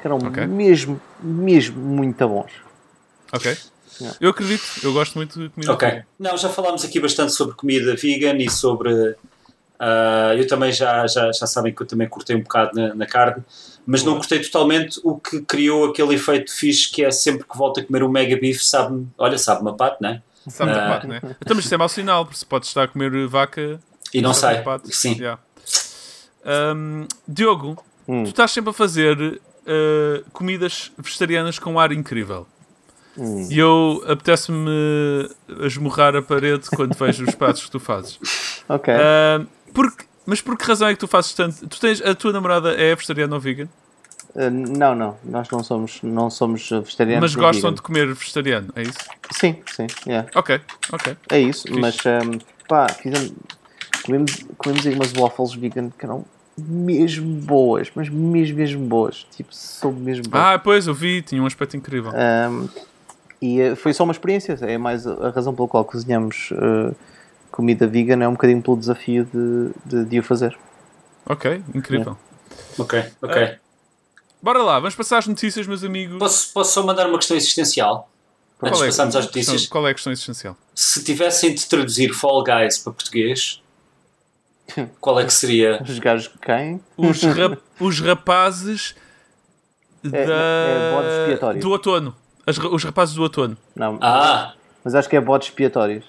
[0.00, 0.46] que eram Ok.
[0.46, 2.52] mesmo, mesmo muito bons.
[3.32, 3.56] Ok?
[4.00, 4.16] Yeah.
[4.20, 4.62] Eu acredito.
[4.82, 5.72] Eu gosto muito de comida.
[5.72, 5.88] Ok.
[5.88, 6.04] vegan.
[6.18, 9.14] Não, já falámos aqui bastante sobre comida vegan e sobre.
[9.78, 13.06] ah, eu também já, já, já sabem que eu também cortei um bocado na, na
[13.06, 13.42] carne,
[13.86, 17.80] mas não cortei totalmente o que criou aquele efeito fixe que é sempre que volto
[17.80, 19.08] a comer um mega beef, sabe-me.
[19.18, 20.22] Olha, sabe-me a pato, né?
[20.48, 20.74] Sabe Ah.
[20.74, 21.20] da pato, né?
[21.40, 23.80] Então, mas isso é mau sinal, porque se pode estar a comer vaca.
[24.12, 24.64] E não sabe sai.
[24.64, 24.92] pato.
[24.94, 25.14] Sim.
[25.18, 25.40] Yeah.
[26.44, 28.24] Ahm, Diogo, Hum.
[28.24, 32.46] tu estás sempre a fazer ah, comidas vegetarianas com ar incrível.
[33.16, 33.48] Hum.
[33.50, 35.28] E eu apetece-me
[35.62, 38.18] a esmurrar a parede quando vejo os pratos que tu fazes.
[38.68, 38.92] Ok.
[38.94, 41.66] Ah, porque- mas por que razão é que tu fazes tanto?
[41.68, 43.68] Tu tens, a tua namorada é vegetariana ou vegan?
[44.34, 45.16] Uh, não, não.
[45.24, 47.22] Nós não somos, não somos vegetarianos.
[47.22, 47.74] mas gostam vegan.
[47.74, 48.98] de comer vegetariano, é isso?
[49.30, 49.86] Sim, sim.
[50.06, 50.28] yeah.
[50.34, 50.60] Ok,
[50.92, 51.16] ok.
[51.30, 51.66] É isso.
[51.78, 53.32] Mas um, pá, fizemos,
[54.04, 56.24] comemos, comemos aí umas waffles vegan que eram
[56.58, 57.90] mesmo boas.
[57.94, 59.24] Mas mesmo, mesmo boas.
[59.36, 60.44] Tipo, soube mesmo boas.
[60.44, 62.10] Ah, pois, eu vi, tinha um aspecto incrível.
[62.12, 62.68] Um,
[63.46, 64.52] e uh, foi só uma experiência.
[64.62, 66.94] É mais a razão pela qual cozinhamos uh,
[67.50, 68.22] comida vegan.
[68.22, 70.56] É um bocadinho pelo desafio de, de, de o fazer.
[71.26, 72.16] Ok, incrível.
[72.78, 73.56] Ok, ok.
[74.42, 76.18] Bora lá, vamos passar às notícias, meus amigos.
[76.18, 78.10] Posso, posso só mandar uma questão existencial?
[78.62, 79.56] Antes de passarmos às notícias.
[79.56, 80.56] questão- qual é a questão essencial?
[80.74, 83.62] Se tivessem de traduzir Fall Guys para português,
[85.00, 85.82] qual é que seria?
[85.82, 86.80] Os gajos que caem.
[86.96, 88.94] Os, rap- os rapazes
[90.02, 90.18] da...
[90.18, 91.60] é bode expiatório.
[91.60, 92.16] do outono.
[92.46, 93.56] As os rapazes do outono.
[93.74, 94.54] Não, Ah,
[94.84, 96.04] mas acho que é bodes expiatórios.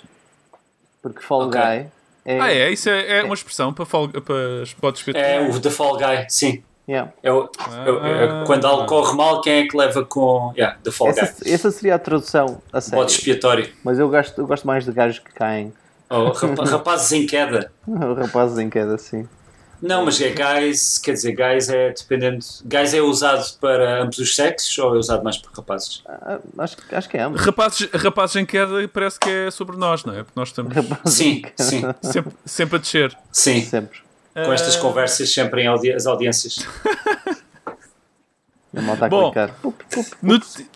[1.01, 1.59] Porque Fall Ok.
[1.61, 1.87] Guy
[2.25, 2.39] é.
[2.41, 2.71] Ah, é?
[2.71, 5.55] Isso é, é uma expressão para, fol- para os botes é expiatórios?
[5.55, 6.63] o The Fall Guy, sim.
[6.89, 7.11] yeah.
[7.21, 7.49] É o-
[7.85, 10.51] é o- é quando algo corre mal, quem é que leva com.
[10.57, 11.19] Yeah, The Fall Guy.
[11.19, 12.99] Essa, essa seria a tradução a sério.
[12.99, 13.71] Bode expiatório.
[13.83, 15.71] Mas eu gosto, eu gosto mais de gajos que caem.
[16.09, 17.71] Oh, rapa- rapazes em queda.
[18.17, 19.27] Rapazes em queda, sim.
[19.87, 22.43] Não, mas é guys, quer dizer, guys é dependendo.
[22.65, 26.01] Guys é usado para ambos os sexos ou é usado mais para rapazes?
[26.07, 27.41] Ah, acho, que- acho que é ambos.
[27.41, 30.23] Rapazes, rapazes em queda parece que é sobre nós, não é?
[30.23, 33.17] Porque nós estamos Rapazes Sim, sim, sempre, sempre a descer.
[33.31, 33.61] sim.
[33.61, 33.99] Sempre.
[34.33, 36.67] Com estas conversas sempre em audi as audiências.
[38.75, 39.31] A malta a Bom.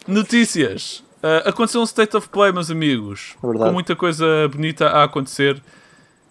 [0.08, 1.04] notícias.
[1.22, 3.36] Ah, aconteceu um State of Play, meus amigos.
[3.44, 3.70] É verdade.
[3.70, 5.62] Com muita coisa bonita a acontecer.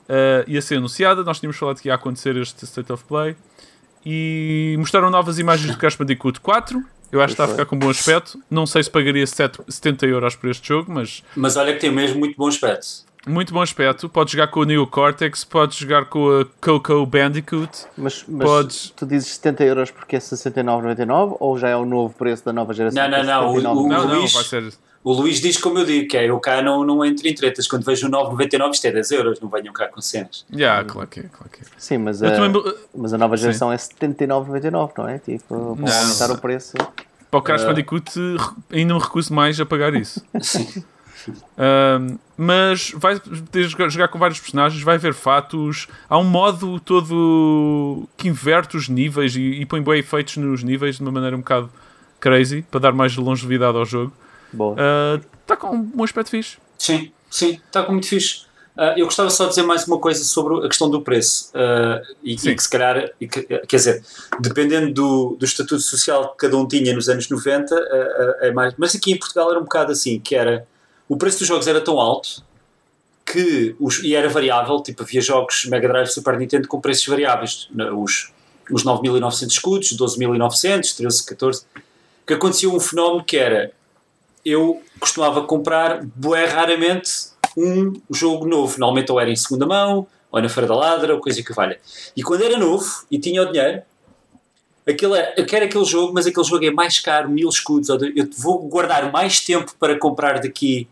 [0.08, 1.22] Ah, ia ser anunciada.
[1.22, 3.36] Nós tínhamos falado que ia acontecer este State of Play.
[4.06, 6.82] E mostraram novas imagens do Crash Bandicoot 4.
[7.10, 8.38] Eu acho que está a ficar com bom aspecto.
[8.50, 11.90] Não sei se pagaria 7 70 euros por este jogo, mas Mas olha que tem
[11.90, 12.86] mesmo muito bom aspecto.
[13.26, 14.08] muito bom aspecto.
[14.10, 17.86] Podes jogar com o Neo Cortex, podes jogar com a Coco Bandicoot.
[17.96, 22.14] Mas, mas Podes- tu dizes 70 euros porque é 69,99 ou já é o novo
[22.14, 23.02] preço da nova geração?
[23.02, 23.78] Não, não, é não, o- 79,99?
[23.80, 24.72] o- Não, não, Luís- vai ser.
[25.04, 27.66] O Luís diz como eu digo, que é eu cá não, não entro em tretas.
[27.66, 30.44] Quando vejo o 9,99 isto é 10 euros, não venham cá com cenas.
[30.52, 31.64] Yeah, claro que é, claro que é.
[31.78, 35.18] Sim, mas, Eu a, também- mas a nova geração é 79,99, não é?
[35.18, 35.98] Tipo, vão Não.
[35.98, 36.72] aumentar o preço.
[37.30, 37.66] Para o Crash Ah.
[37.68, 38.10] Bandicoot
[38.72, 40.22] ainda me recuso mais a pagar isso.
[40.40, 40.66] Sim.
[41.58, 45.86] Ahm, mas vai poder jogar, jogar com vários personagens, vai haver fatos.
[46.08, 50.96] Há um modo todo que inverte os níveis e, e põe bem efeitos nos níveis
[50.96, 51.70] de uma maneira um bocado
[52.20, 54.12] crazy para dar mais longevidade ao jogo.
[54.52, 54.76] Boa.
[55.42, 56.58] Está com um bom aspecto fixe.
[56.78, 58.46] Sim, sim, está com muito fixe.
[58.76, 61.50] Ah, eu gostava só de dizer mais uma coisa sobre a questão do preço.
[61.54, 64.04] Ah, e, e que se calhar, e que- quer dizer,
[64.40, 67.78] dependendo do, do estatuto social que cada um tinha nos anos 90, ah,
[68.42, 68.74] ah, é mais.
[68.78, 70.66] Mas aqui em Portugal era um bocado assim, que era.
[71.08, 72.42] O preço dos jogos era tão alto
[73.26, 73.74] que.
[73.80, 77.68] Os, e era variável, tipo, havia jogos Mega Drive Super Nintendo com preços variáveis.
[77.72, 78.32] na- Os,
[78.70, 81.62] os 9.900 escudos, 12.900, 13, 14.
[82.26, 83.72] Que acontecia um fenómeno que era
[84.44, 87.10] eu costumava comprar bué raramente
[87.56, 88.78] um jogo novo.
[88.78, 91.78] Normalmente ou era em segunda mão, ou na Feira da Ladra, ou coisa que valha.
[92.16, 93.82] E quando era novo e tinha o dinheiro,
[94.86, 97.88] aquele era, eu quero aquele jogo, mas aquele jogo é mais caro, mil escudos.
[97.88, 100.88] Eu vou guardar mais tempo para comprar daqui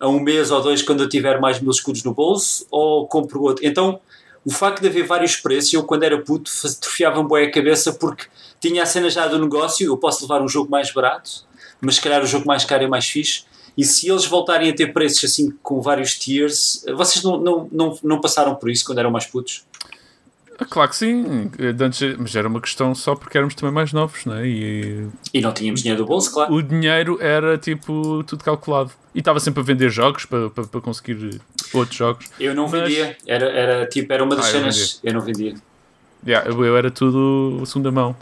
[0.00, 3.42] a um mês ou dois quando eu tiver mais mil escudos no bolso, ou compro
[3.42, 3.66] outro.
[3.66, 4.00] Então,
[4.44, 8.26] o facto de haver vários preços, eu quando era puto atrofiava-me bué a cabeça porque
[8.60, 11.47] tinha a cena já do negócio, eu posso levar um jogo mais barato,
[11.80, 13.44] mas se calhar o jogo mais caro é mais fixe.
[13.76, 17.98] E se eles voltarem a ter preços assim com vários tiers, vocês não, não, não,
[18.02, 19.64] não passaram por isso quando eram mais putos?
[20.60, 21.48] Ah, Claro que sim,
[21.80, 24.44] antes- mas era uma questão só porque éramos também mais novos, não é?
[24.48, 26.52] E E não tínhamos dinheiro do bolso, claro.
[26.52, 28.90] o dinheiro era tipo tudo calculado.
[29.14, 31.40] E estava sempre a vender jogos para, para, para conseguir
[31.72, 32.26] outros jogos.
[32.40, 33.16] Eu não Mas- vendia.
[33.24, 35.00] Era, era, tipo, era uma das Ah, eu cenas.
[35.04, 35.54] Eu não vendia.
[36.26, 38.16] Yeah, eu, era tudo segunda mão.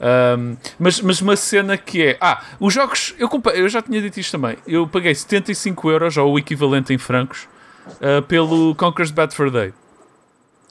[0.00, 2.18] Um, mas, mas uma cena que é.
[2.20, 3.14] Ah, os jogos.
[3.18, 4.56] Eu, eu já tinha dito isto também.
[4.66, 7.48] Eu paguei 75 euros, ou o equivalente em francos,
[7.96, 9.72] uh, pelo Conquer's Bad Fur Day.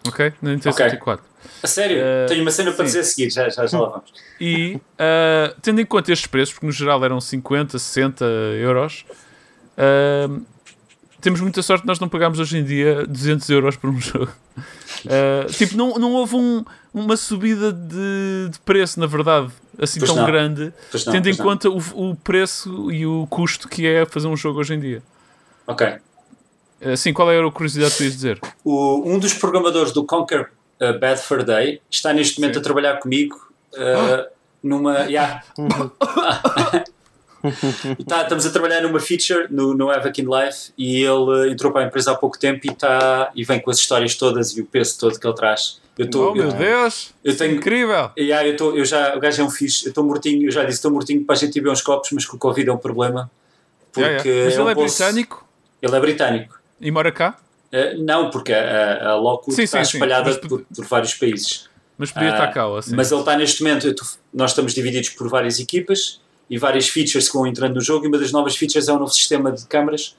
[0.08, 0.34] Ok?
[0.42, 0.86] Na Nintendo Ok.
[0.86, 1.30] 64.
[1.62, 1.98] A sério?
[2.00, 2.86] Eh, Tenho uma cena para sim.
[2.86, 3.30] dizer a seguir.
[3.30, 4.14] Já, já, já lá vamos.
[4.40, 8.26] E uh, tendo em conta estes preços, porque no geral eram 50, 60
[8.60, 9.06] euros,
[9.78, 10.42] uh,
[11.22, 14.32] temos muita sorte de nós não pagarmos hoje em dia 200 euros por um jogo.
[15.06, 16.64] Uh, tipo, não, não houve um-
[16.94, 19.50] uma subida de, de preço, na verdade,
[19.82, 20.26] assim Pois tão não.
[20.26, 21.46] grande, Pois não, tendo em não.
[21.46, 21.78] conta o,
[22.12, 25.04] o preço e o custo que é fazer um jogo hoje em dia.
[25.68, 25.88] Ok.
[26.82, 28.40] Assim, qual era a curiosidade que tu ias dizer?
[28.64, 30.50] O- um dos programadores do Conquer
[30.82, 32.60] uh, Bad Fur Day está neste momento Sim.
[32.60, 33.36] a trabalhar comigo
[33.74, 34.28] uh,
[34.64, 35.00] numa.
[35.02, 35.44] Yeah.
[38.08, 41.84] Tá, estamos a trabalhar numa feature no, no Avakin Life e ele uh, entrou para
[41.84, 44.66] a empresa há pouco tempo e, tá, e vem com as histórias todas e o
[44.66, 45.80] peso todo que ele traz.
[45.98, 47.12] Eu tô, oh meu eu, Deus!
[47.24, 48.12] eu é tenho- Incrível!
[48.18, 50.64] Yeah, eu, tô, eu já, o gajo é um fixe, eu estou mortinho, eu já
[50.64, 52.74] disse, estou mortinho para a gente ir beber uns copos, mas que o Covid é
[52.74, 53.30] um problema.
[53.92, 54.46] Porque Yeah, yeah.
[54.46, 55.46] Mas é um ele é bolso- britânico
[55.82, 56.60] Ele é britânico.
[56.82, 57.38] e mora cá,
[57.72, 59.20] Uh, não, porque a, a,
[59.52, 59.98] Sim, está sim, sim.
[59.98, 61.70] espalhada Mas- por, por vários países.
[62.00, 62.96] mas podia Ah, estar cá, assim.
[62.96, 66.20] Mas ele está neste momento, eu tô- nós estamos divididos por várias equipas
[66.50, 69.00] e várias features que vão entrando no jogo e uma das novas features é um
[69.00, 70.16] novo sistema de câmaras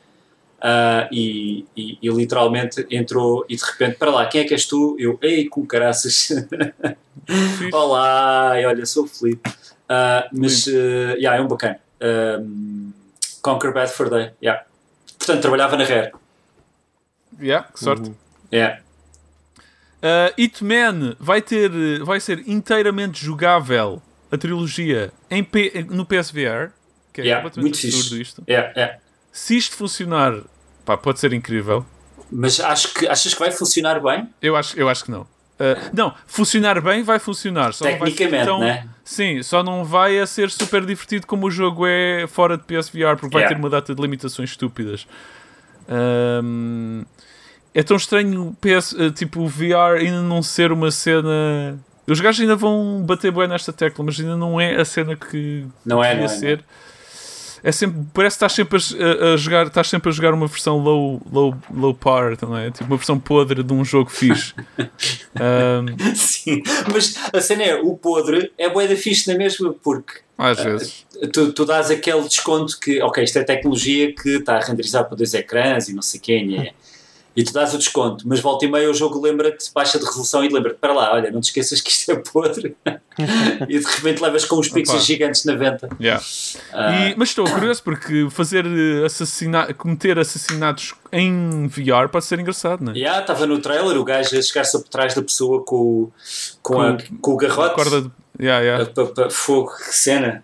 [0.62, 4.66] ah, e, e- e literalmente entrou e de repente, para lá, quem é que és
[4.66, 4.94] tu?
[4.98, 6.28] Eu, ei, com caraças.
[7.72, 9.50] Olá, e olha, sou o Felipe.
[9.88, 11.80] Ah, mas, ah, yeah, é um bacana.
[12.40, 12.92] Um,
[13.42, 14.64] Conquer Bad for Day, yeah.
[15.18, 16.12] Portanto, trabalhava na Rare.
[17.40, 18.12] Yeah, que sorte.
[18.52, 18.80] Yeah.
[20.02, 21.70] Uh, Hitman vai, ter,
[22.04, 26.70] vai ser inteiramente jogável a trilogia em P- no PSVR,
[27.12, 28.22] que é Yeah, completamente muito absurdo fixe.
[28.22, 28.44] isto.
[28.48, 28.98] Yeah, yeah.
[29.32, 30.34] Se isto funcionar,
[30.84, 31.84] pá, pode ser incrível.
[32.30, 34.28] Mas acho que, achas que vai funcionar bem?
[34.40, 35.22] Eu acho, eu acho que não.
[35.22, 37.72] Uh, não, funcionar bem vai funcionar.
[37.74, 38.88] Só não vai ser Tecnicamente, tão- né?
[39.04, 43.16] Sim, só não vai a ser super divertido como o jogo é fora de PSVR,
[43.16, 43.48] porque vai Yeah.
[43.56, 45.06] ter uma data de limitações estúpidas.
[45.88, 47.04] Um,
[47.74, 51.78] é tão estranho o PS, eh, tipo, o VR ainda não ser uma cena.
[52.12, 55.64] Os gajos ainda vão bater bem nesta tecla, mas ainda não é a cena que
[55.84, 56.64] Não é, não é, ser.
[57.62, 60.78] É sempre, parece que estás sempre a, a- jogar, estás sempre a jogar uma versão
[60.78, 62.70] low, low, low par, não é?
[62.70, 64.54] Tipo uma versão podre de um jogo fixe.
[65.40, 66.60] Um, Sim,
[66.92, 71.06] mas a cena é, o podre é bué da fixe na mesma, porque às vezes.
[71.32, 75.16] tu, tu dás aquele desconto que, ok, isto é tecnologia que está a renderizar para
[75.16, 76.72] dois ecrãs e não sei quem é.
[77.36, 80.42] E tu dás o desconto, mas volta e meia o jogo lembra-te, baixa de resolução
[80.44, 82.74] e lembra-te, para lá, olha, não te esqueças que isto é podre.
[83.68, 85.88] e de repente levas com uns pixels gigantes na venta.
[86.00, 86.22] Yeah.
[86.72, 92.40] Ah, E- mas estou curioso porque fazer eh, assassina cometer assassinatos em VR pode ser
[92.40, 92.96] engraçado, não é?
[92.98, 96.12] Yeah, estava no trailer, o gajo a chegar-se por trás da pessoa com, o-
[96.62, 97.74] com, a- com o garrote.
[97.76, 98.10] Corda de...
[98.40, 98.82] yeah, yeah.
[98.84, 100.42] a- pa- pa- fogo, que cena.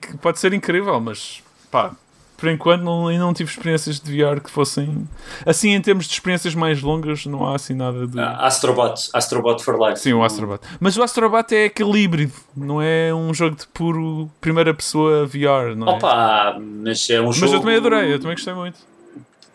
[0.00, 1.92] Que pode ser incrível, mas pá,
[2.38, 5.08] por enquanto não, ainda não tive experiências de VR que fossem
[5.44, 8.18] assim em termos de experiências mais longas, não há assim nada de.
[8.18, 9.98] ah, Astrobot, Astrobot for Life.
[10.00, 10.60] Sim, o Astrobot.
[10.78, 15.74] Mas o Astrobot é aquele híbrido, não é um jogo de puro primeira pessoa VR,
[15.76, 15.90] não é?
[15.96, 17.40] Opa, mas é um jogo.
[17.40, 18.78] mas eu também adorei, eu também gostei muito.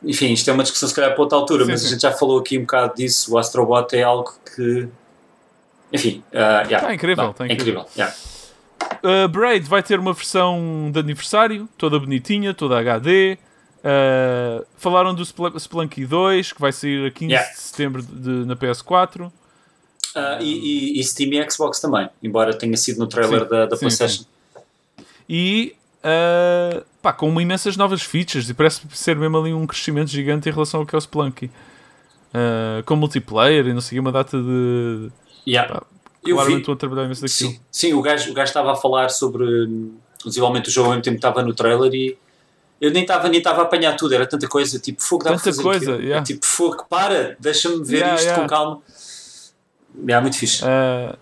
[0.04, 1.88] Enfim, isto é uma discussão se calhar para outra altura, Sim, mas sim.
[1.88, 3.34] a gente já falou aqui um bocado disso.
[3.34, 4.90] O Astrobot é algo que.
[5.94, 6.82] Enfim, ah, yeah.
[6.86, 7.86] Tá incrível, Não, tá é incrível.
[7.96, 8.14] yeah.
[9.04, 13.38] Uh, Braid vai ter uma versão de aniversário, toda bonitinha, toda HD.
[13.80, 17.52] Uh, falaram do Spl- Splunky 2, que vai sair a 15 Yeah.
[17.52, 19.32] de setembro de- na PS4.
[20.16, 23.66] Ah, e, e, e Steam e Xbox também, embora tenha sido no trailer Sim, da,
[23.66, 24.24] da sim, PlayStation.
[25.28, 28.48] E uh, pá, com imensas novas features.
[28.50, 31.48] E parece ser mesmo ali um crescimento gigante em relação ao que é o Splunky.
[31.48, 35.10] Uh, com multiplayer e não sei uma data de.
[35.48, 35.74] Yeah.
[35.74, 35.84] Pá,
[36.26, 37.52] Eu claramente vi, estão a trabalhar imenso daquilo.
[37.52, 39.44] sim, sim o, gajo, o gajo estava a falar sobre.
[39.66, 42.18] hum, Visivelmente o jogo ao mesmo tempo estava no trailer e
[42.80, 45.40] eu nem estava nem estava a apanhar tudo, era tanta coisa, tipo fogo, dá para
[45.40, 46.24] Tanta fazer coisa, yeah.
[46.24, 48.42] tipo fogo, para, deixa-me ver Yeah, isto yeah.
[48.42, 48.82] com calma.
[50.08, 50.64] É muito fixe.
[50.64, 51.18] Uh,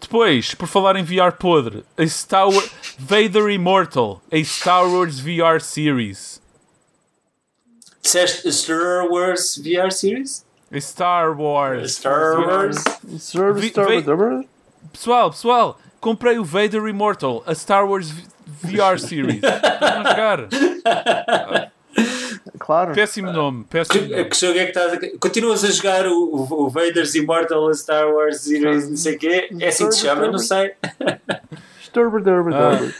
[0.00, 5.60] depois, por falar em VR podre, a Star Wars Vader Immortal, a Star Wars VR
[5.60, 6.40] series.
[8.02, 10.44] Disseste Star Wars VR Series?
[10.72, 11.94] A Star Wars.
[11.96, 12.76] Star Wars?
[13.18, 13.72] Star vem-
[14.06, 14.46] Wars.
[14.92, 18.10] Pessoal, pessoal, comprei o Vader Immortal, a Star Wars
[18.62, 19.40] VR series.
[19.40, 20.48] Vamos jogar.
[22.58, 22.94] Claro.
[22.94, 24.24] Péssimo nome, péssimo Que, nome.
[24.26, 25.18] que jogo é que estás a...
[25.18, 29.18] Continuas a jogar o, o, o Vader's Immortal a Star Wars Series, não sei o
[29.18, 29.48] quê?
[29.60, 30.72] É assim que se chama, não sei.
[31.82, 32.22] Star Wars.
[32.22, 32.94] Star Wars.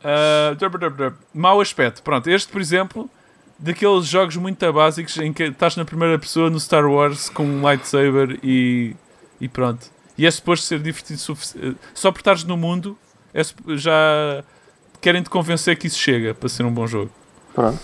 [0.00, 1.14] Uh, dub, dub, dub.
[1.34, 2.02] Mau aspecto.
[2.02, 3.10] Pronto, este, por exemplo,
[3.58, 7.62] daqueles jogos muito básicos em que estás na primeira pessoa no Star Wars com um
[7.62, 8.94] lightsaber e,
[9.40, 9.86] e pronto.
[10.16, 12.96] E é suposto ser divertido sufici- Só por estares no mundo,
[13.34, 13.42] é
[13.76, 14.42] já
[15.00, 17.10] querem te convencer que isso chega para ser um bom jogo.
[17.54, 17.78] Pronto.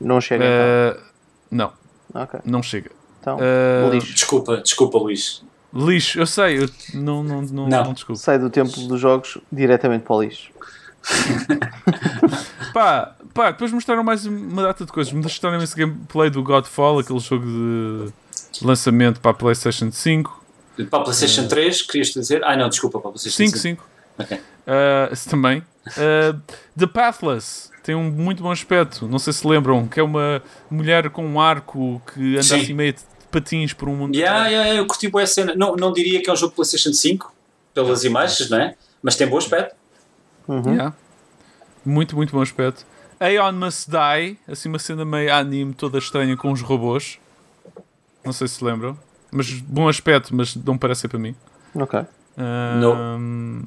[0.00, 0.96] Não chega Eh,
[1.50, 1.72] não,
[2.10, 2.22] então.
[2.22, 2.40] Ok.
[2.44, 2.90] não chega.
[3.20, 4.12] Então, Eh, lixo.
[4.14, 5.42] Desculpa, desculpa, Luís.
[5.74, 7.84] Lixo, eu sei, eu não, não, não, Não.
[7.84, 8.20] não desculpo.
[8.20, 10.50] Sai do tempo dos jogos diretamente para o lixo.
[12.72, 15.12] Pá, pá, depois mostraram mais uma data de coisas.
[15.12, 20.44] Mostraram esse gameplay do Godfall, aquele jogo de lançamento para a PlayStation 5.
[20.88, 22.42] Para a PlayStation 3, querias dizer?
[22.44, 23.82] Ah, não, desculpa, para a PlayStation 5, 5.
[23.82, 23.90] 5.
[24.18, 24.36] Ok.
[24.36, 25.58] Uh, esse também.
[25.88, 26.40] Uh,
[26.78, 29.08] The Pathless tem um muito bom aspecto.
[29.08, 32.60] Não sei se lembram, que é uma mulher com um arco que anda Sim.
[32.60, 33.00] assim meio de
[33.30, 34.14] patins por um mundo.
[34.14, 35.54] Yeah, yeah, yeah, eu curti boa cena.
[35.54, 37.32] Não, não diria que é um jogo de PlayStation 5,
[37.74, 38.74] pelas imagens, não é?
[39.02, 39.74] Mas tem bom aspecto.
[40.46, 40.72] Uhum.
[40.72, 40.94] Yeah.
[41.84, 42.84] Muito, muito bom aspecto.
[43.18, 47.18] Aeon Must Die, assim uma cena meio anime, toda estranha com os robôs.
[48.24, 48.98] Não sei se lembram.
[49.30, 51.34] Mas bom aspecto, mas não parece ser para mim.
[51.74, 52.00] Ok.
[52.38, 53.62] Um,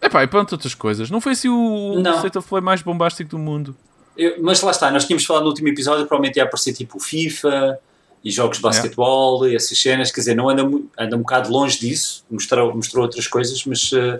[0.00, 1.10] Epá, e pronto, outras coisas.
[1.10, 2.12] Não foi assim o, Não.
[2.12, 3.76] o State of Play mais bombástico do mundo.
[4.16, 7.78] Eu- mas lá está, nós tínhamos falado no último episódio, provavelmente ia aparecer tipo FIFA
[8.24, 10.62] e jogos de basquetebol e essas cenas, quer dizer, não anda,
[10.98, 14.18] anda um bocado longe disso, mostrou, mostrou outras coisas, mas uh,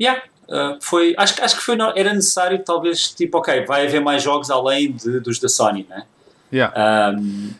[0.00, 4.00] yeah, uh, foi, acho, que- acho que foi, era necessário talvez, tipo, ok, vai haver
[4.00, 6.04] mais jogos além de- dos da Sony, né?
[6.52, 7.12] Yeah.
[7.18, 7.50] Um,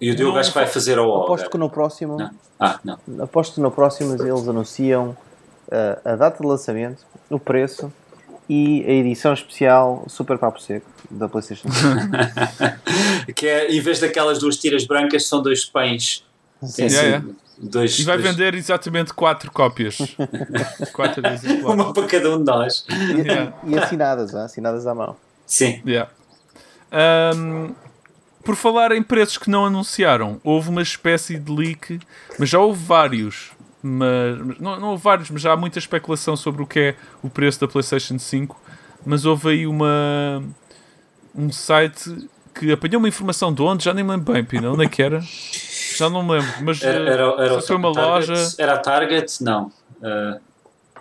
[0.00, 2.30] e o Diogo acho que vai fazer ao Aposto que no próximo, Não.
[2.60, 2.98] Ah, não.
[3.22, 5.16] aposto que no próximo eles anunciam
[5.68, 7.92] uh, a data de lançamento, o preço
[8.48, 11.88] e a edição especial Super Papo Seco da PlayStation 5.
[13.34, 16.24] Que é, em vez daquelas duas tiras brancas, são dois pães.
[16.76, 17.26] Tem Yeah, assim, yeah.
[17.60, 19.98] Dois, E vai dois- vender exatamente 4 cópias.
[20.92, 21.22] 4
[21.66, 22.84] uma para cada um de nós.
[22.88, 23.52] E, Yeah.
[23.66, 25.16] e assinadas, ah, assinadas à mão.
[25.46, 25.82] Sim.
[25.86, 26.10] Yeah.
[26.92, 27.74] Um,
[28.44, 32.00] por falar em preços que não anunciaram, houve uma espécie de leak,
[32.38, 33.50] mas já houve vários.
[33.82, 36.94] Mas, mas não, não houve vários, mas já há muita especulação sobre o que é
[37.22, 38.60] o preço da PlayStation 5.
[39.04, 40.42] Mas houve aí uma
[41.34, 44.84] um site que apanhou uma informação de onde, já nem me lembro bem, Pina, onde
[44.84, 45.20] é que era?
[45.98, 48.54] Já não me lembro, mas Era, era, era se foi uma Target, loja.
[48.58, 49.42] Era a Target?
[49.44, 49.66] Não.
[50.00, 50.40] Uh,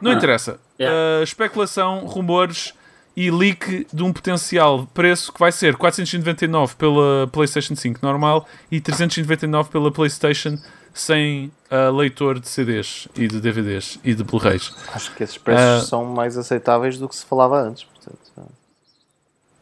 [0.02, 0.14] Não Ah.
[0.16, 0.60] interessa.
[0.80, 1.20] Yeah.
[1.20, 2.74] Uh, especulação, rumores
[3.16, 8.80] e leak de um potencial preço que vai ser 499 pela PlayStation 5 normal e
[8.80, 10.58] 399 pela PlayStation
[10.94, 14.72] sem uh, leitor de CDs e de DVDs e de Blu-rays.
[14.94, 17.84] Acho que esses preços são mais aceitáveis do que se falava antes.
[17.84, 18.18] Portanto,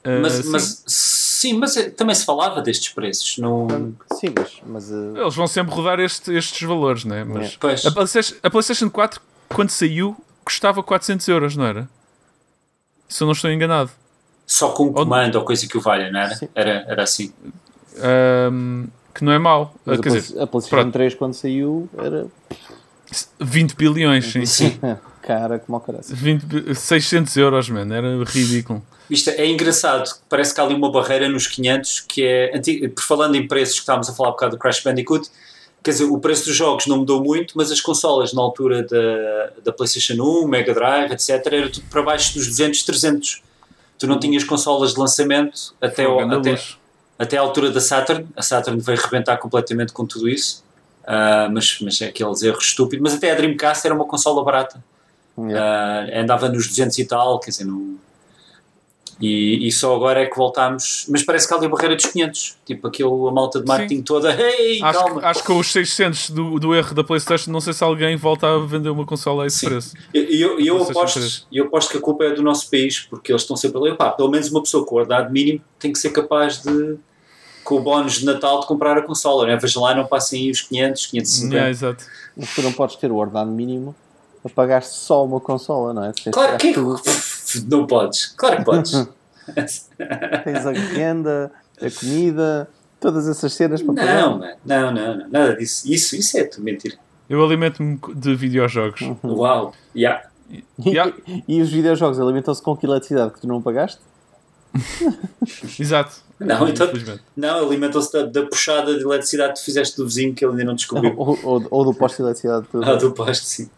[0.08, 0.84] Uh, mas, mas
[1.50, 3.38] sim, mas eh, também se falava destes preços.
[3.38, 3.68] Não...
[4.14, 7.24] sim, mas, mas uh, Eles vão sempre rodar este- estes valores, né?
[7.24, 7.86] Mas Pois.
[7.86, 11.88] a, PlayStation, a PlayStation 4, quando saiu, custava 400 euros, não era?
[13.08, 13.92] Se eu não estou enganado.
[14.48, 16.36] Só com um comando ou coisa que o valha, não era?
[16.36, 16.48] Sim.
[16.56, 17.32] Era, era assim.
[18.52, 19.74] Um, que não é mau.
[19.86, 20.94] mas Uh, a, quer Play- dizer, a PlayStation pronto.
[20.94, 22.28] 3 quando saiu era
[23.40, 24.46] 20 bilhões, sim.
[24.46, 24.80] Sim.
[25.22, 26.04] cara como o caralho.
[26.08, 28.84] 20, bi- 600 euros, mano, era ridículo.
[29.10, 33.36] Isto é engraçado, parece que há ali uma barreira nos 500 que é, por falando
[33.36, 35.30] em preços que estávamos a falar um bocado do Crash Bandicoot,
[35.84, 39.52] quer dizer, o preço dos jogos não mudou muito, mas as consolas na altura da,
[39.64, 43.44] da PlayStation 1, Mega Drive, etc, era tudo para baixo dos 200, 300.
[44.00, 46.60] Tu não tinhas consolas de lançamento até, até,
[47.18, 48.28] até à altura da Saturn.
[48.36, 50.66] A Saturn veio rebentar completamente com tudo isso.
[51.06, 53.04] Ah, mas, mas é aqueles erros estúpidos.
[53.04, 54.84] Mas até a Dreamcast era uma consola barata.
[55.38, 56.10] Yeah.
[56.14, 57.98] Ah, andava nos 200 e tal, quer dizer, não...
[59.20, 61.06] E, e só agora é que voltámos.
[61.10, 62.58] Mas parece que há ali a barreira dos 500.
[62.66, 64.34] Tipo, aquilo, a malta de marketing toda.
[64.34, 65.20] Hey, Acho, calma.
[65.20, 68.16] que, acho que com os 600 do, do erro da PlayStation, não sei se alguém
[68.18, 69.68] volta a vender uma consola a esse Sim.
[69.68, 69.94] preço.
[70.14, 71.48] E eu, e eu, PlayStation aposto, 3.
[71.52, 73.96] eu aposto que a culpa é do nosso país, porque eles estão sempre ali.
[73.96, 76.98] Pá, pelo menos uma pessoa com o ordenado mínimo tem que ser capaz de,
[77.64, 79.46] com o bónus de Natal, de comprar a consola.
[79.48, 79.56] Né?
[79.56, 81.56] Veja lá, não passem aí os 500, 550.
[81.56, 82.04] Yeah, exato.
[82.36, 83.96] Mas tu não podes ter o ordenado mínimo
[84.44, 86.14] a pagar só uma consola, não é?
[86.32, 86.96] Claro que tu
[87.70, 88.28] não podes.
[88.38, 88.92] Claro que podes.
[90.44, 91.52] tens a renda,
[91.82, 94.22] a comida, todas essas cenas para pagar.
[94.22, 95.92] não, não, não, não, nada disso.
[95.92, 96.98] Isso, isso é tu mentira.
[97.30, 99.02] Eu alimento-me de videojogos.
[99.02, 99.18] Hum.
[99.24, 100.28] Uau, yeah.
[100.84, 101.14] Yeah.
[101.48, 104.00] E os videojogos alimentam-se com que eletricidade que tu não pagaste?
[105.80, 106.24] Exato.
[106.40, 106.92] Não, então-.
[107.36, 110.66] Não, alimentam-se da, da puxada de eletricidade que tu fizeste do vizinho que ele ainda
[110.66, 111.14] não descobriu.
[111.18, 112.68] Ou, ou, ou do posto de eletricidade.
[112.84, 113.70] Ah, do posto, sim.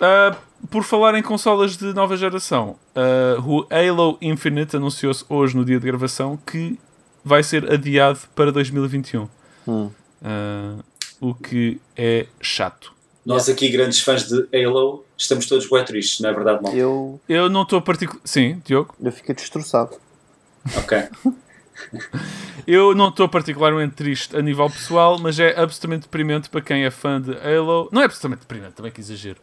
[0.00, 0.36] Ah,
[0.70, 5.78] por falar em consolas de nova geração, ah, o Halo Infinite anunciou-se hoje, no dia
[5.78, 6.78] de gravação, que
[7.24, 9.28] vai ser adiado para 2021.
[9.66, 9.90] Hum.
[10.22, 10.76] Ah,
[11.20, 12.92] o que é chato.
[13.26, 16.72] Nós aqui, grandes fãs de Halo, estamos todos bué tristes, não é verdade, mal?
[16.72, 18.20] Eu, Eu não estou particular.
[18.24, 18.94] Sim, Diogo?
[19.00, 19.96] eu fiquei destroçado.
[20.76, 20.98] Ok.
[22.66, 26.90] Eu não estou particularmente triste a nível pessoal, mas é absolutamente deprimente para quem é
[26.90, 27.88] fã de Halo.
[27.92, 29.38] Não é absolutamente deprimente, também que exagero.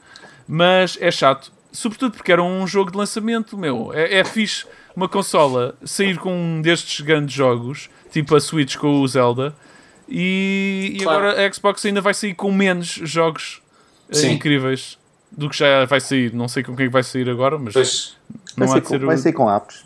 [0.48, 1.52] Mas é chato.
[1.72, 3.92] Sobretudo porque era um jogo de lançamento, meu.
[3.94, 4.66] É, é fixe
[4.96, 9.54] uma consola sair com um destes grandes jogos, tipo a Switch com o Zelda,
[10.08, 11.28] e, e Claro.
[11.28, 13.62] agora a Xbox ainda vai sair com menos jogos
[14.10, 14.32] eh, Sim.
[14.34, 14.98] incríveis
[15.32, 16.32] do que já vai sair.
[16.34, 18.16] Não sei com quem vai sair agora, mas Pois,
[18.56, 19.04] não vai, há ser de com, ser.
[19.04, 19.86] o- vai ser com apps.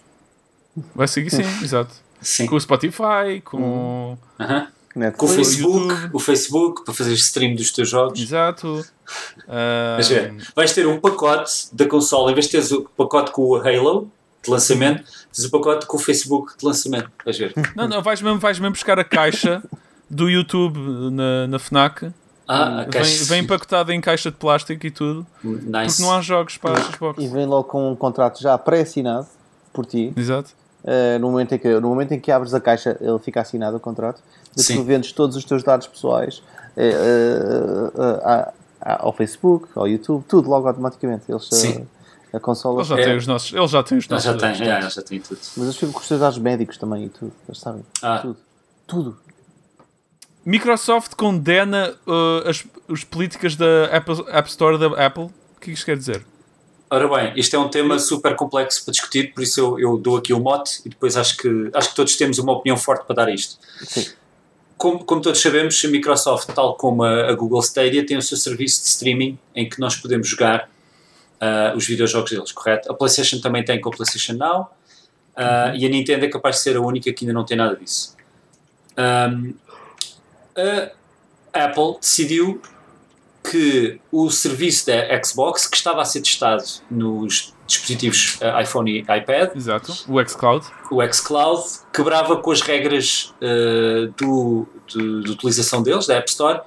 [0.93, 1.95] Vai seguir sim, exato.
[2.21, 2.45] sim.
[2.45, 4.17] Com o Spotify, com.
[4.39, 4.67] Aham.
[5.17, 5.29] Com o.
[5.29, 6.09] Facebook, YouTube.
[6.13, 8.19] o Facebook, para fazer stream dos teus jogos.
[8.19, 8.85] Exato.
[9.97, 13.43] Mas é, vais ter um pacote da consola, em vez de teres o pacote com
[13.43, 14.11] o Halo
[14.43, 17.11] de lançamento, tens o pacote com o Facebook de lançamento.
[17.23, 17.53] Vais ver.
[17.75, 19.61] Não, não, vais mesmo, vais mesmo buscar a caixa
[20.09, 20.77] do YouTube
[21.11, 22.11] na, na FNAC.
[22.47, 25.25] Ah, Vem, vem empacotada em caixa de plástico e tudo.
[25.43, 25.97] Nice.
[25.97, 27.23] Porque não há jogos para a Xbox.
[27.23, 29.27] E vem logo com um contrato já pré-assinado
[29.71, 30.11] por ti.
[30.17, 30.49] Exato.
[30.83, 33.75] Uh, no, momento em que, no momento em que abres a caixa, ele fica assinado
[33.77, 34.21] o contrato.
[34.57, 34.77] E Sim.
[34.77, 36.41] tu vendes todos os teus dados pessoais
[36.77, 38.51] eh, eh, eh,
[38.81, 41.23] a- ao Facebook, ao YouTube, tudo logo automaticamente.
[41.29, 41.87] Eles, eh, Sim.
[42.33, 42.77] a consola.
[42.77, 43.03] Eles já É.
[43.03, 43.53] têm os nossos.
[43.53, 44.23] Eles já têm os nossos.
[44.25, 44.93] já tem, dados já, todos.
[44.95, 45.39] já tem tudo.
[45.57, 47.31] Mas eles ficam com os teus dados médicos também e tudo.
[47.47, 47.83] Eles sabem.
[48.01, 48.19] Ah.
[48.19, 48.37] Tudo.
[48.87, 49.17] Tudo.
[50.45, 55.25] Microsoft condena uh, as, as políticas da Apple, App Store da Apple.
[55.25, 56.25] O que isto quer dizer?
[56.91, 60.17] Ora bem, isto é um tema super complexo para discutir, por isso eu, eu dou
[60.17, 63.15] aqui o mote e depois acho que, acho que todos temos uma opinião forte para
[63.15, 63.59] dar isto.
[63.85, 64.07] Sim.
[64.75, 68.37] Como, como todos sabemos, a Microsoft, tal como a, a Google Stadia, tem o seu
[68.37, 70.67] serviço de streaming em que nós podemos jogar
[71.39, 72.91] ah, os videojogos deles, correto?
[72.91, 74.71] A PlayStation também tem com a PlayStation Now
[75.35, 77.75] ah, e a Nintendo é capaz de ser a única que ainda não tem nada
[77.75, 78.15] disso.
[78.97, 79.53] Ahm,
[81.53, 82.61] a Apple decidiu
[83.43, 88.99] que o serviço da Xbox, que estava a ser testado nos dispositivos ah, iPhone e
[88.99, 89.91] iPad, Exato.
[90.07, 90.65] O xCloud.
[90.91, 91.63] o xCloud
[91.93, 96.61] quebrava com as regras eh, do, de, de utilização deles, da App Store,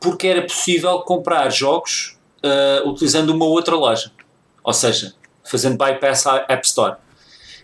[0.00, 4.10] porque era possível comprar jogos eh, utilizando uma outra loja.
[4.62, 5.14] Ou seja,
[5.44, 6.96] fazendo bypass à App Store.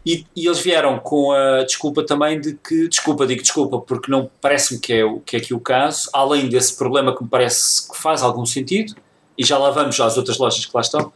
[0.04, 4.30] E, e eles vieram com a desculpa também de que, desculpa, digo desculpa, porque não
[4.40, 7.96] parece-me que é, que é aqui o caso, além desse problema que me parece que
[7.96, 8.94] faz algum sentido,
[9.36, 11.10] e já lá vamos às outras lojas que lá estão,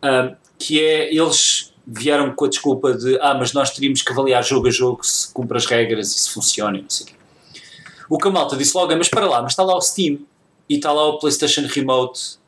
[0.00, 4.42] ah, que é eles vieram com a desculpa de ah, mas nós teríamos que avaliar
[4.42, 7.14] jogo a jogo se cumpre as regras e se funciona não sei o quê.
[8.08, 10.20] O que a malta disse logo é, mas para lá, mas está lá o Steam
[10.68, 12.38] e está lá o PlayStation Remote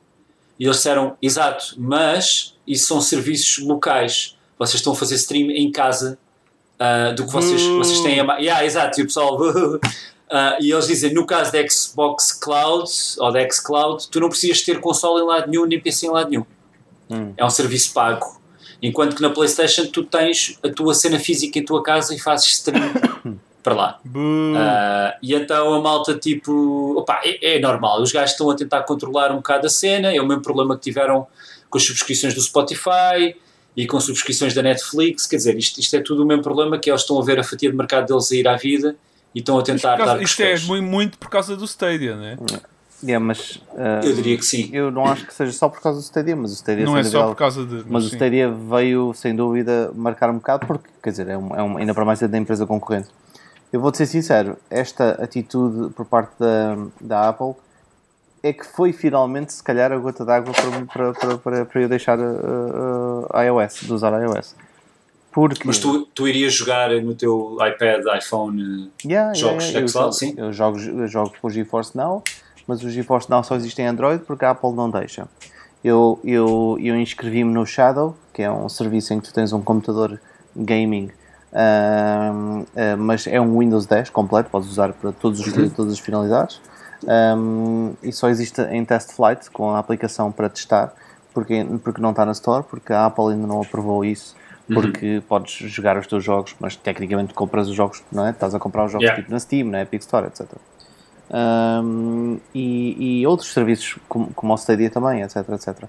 [0.59, 5.71] e eles disseram, exato, mas isso são serviços locais vocês estão a fazer stream em
[5.71, 6.19] casa
[6.79, 7.79] ah, do que vocês, Boo.
[7.79, 8.37] vocês têm a...
[8.39, 9.39] Yeah, exato, e o pessoal...
[10.31, 14.63] Ah, e eles dizem, no caso da Xbox Cloud ou da Xcloud, tu não precisas
[14.63, 16.47] ter console em lado nenhum nem PC em lado nenhum.
[17.37, 18.41] É um serviço pago.
[18.83, 22.53] Enquanto que na PlayStation tu tens a tua cena física em tua casa e fazes
[22.53, 22.93] stream
[23.63, 24.01] para lá.
[24.57, 28.03] Ah, e então a malta, tipo, opá, é, é normal.
[28.03, 30.15] Os gajos estão a tentar controlar um bocado a cena.
[30.15, 31.27] É o mesmo problema que tiveram
[31.71, 33.37] com as subscrições do Spotify
[33.77, 35.27] e com subscrições da Netflix.
[35.27, 37.45] Quer dizer, isto, isto é tudo o mesmo problema que eles estão a ver a
[37.45, 38.97] fatia de mercado deles a ir à vida
[39.35, 42.39] e estão a tentar causa- dar isto é muito, muito por causa do Stadia, né?
[43.05, 44.71] Yeah, mas uh, Eu diria que sim.
[44.73, 47.05] eu não acho que seja só por causa do Stadia, mas o Stadia Não é
[47.05, 47.85] só por causa de.
[47.87, 48.15] Mas o sim.
[48.17, 51.93] Stadia veio, sem dúvida, marcar um bocado, porque, quer dizer, é um, é um, ainda
[51.93, 53.09] para mais é da empresa concorrente.
[53.71, 57.53] Eu vou-te ser sincero, esta atitude por parte da, da Apple
[58.49, 62.19] é que foi finalmente, se calhar, a gota d'água para, para, para, para, eu deixar
[62.19, 64.55] uh, uh, iOS, de usar iOS.
[65.33, 68.91] Porque, Mas tu, tu irias jogar no teu iPad, iPhone.
[69.05, 70.35] Yeah, jogos eu, xCloud, jogo, sim?
[70.37, 72.23] eu jogo, eu jogo com o GeForce Now,
[72.67, 75.29] mas o GeForce Now só existe em Android porque a Apple não deixa.
[75.85, 79.61] Eu, eu, eu inscrevi-me no Shadow, que é um serviço em que tu tens um
[79.61, 80.19] computador
[80.57, 81.11] gaming,
[81.53, 85.99] ahm, ah, mas é um Windows 10 completo, podes usar para todos os, todas as
[85.99, 86.61] finalidades.
[87.07, 90.93] Ahm, e só existe em Test Flight com a aplicação para testar,
[91.35, 94.35] porque, porque não está na Store, porque a Apple ainda não aprovou isso.
[94.75, 98.31] Porque podes jogar os teus jogos, mas tecnicamente compras os jogos, não é?
[98.31, 99.23] Estás a comprar os jogos Yeah.
[99.23, 100.47] tipo na Steam, na Epic Store, etc.
[101.31, 105.85] Um, e, e outros serviços como, como o Stadia também, etc, etc.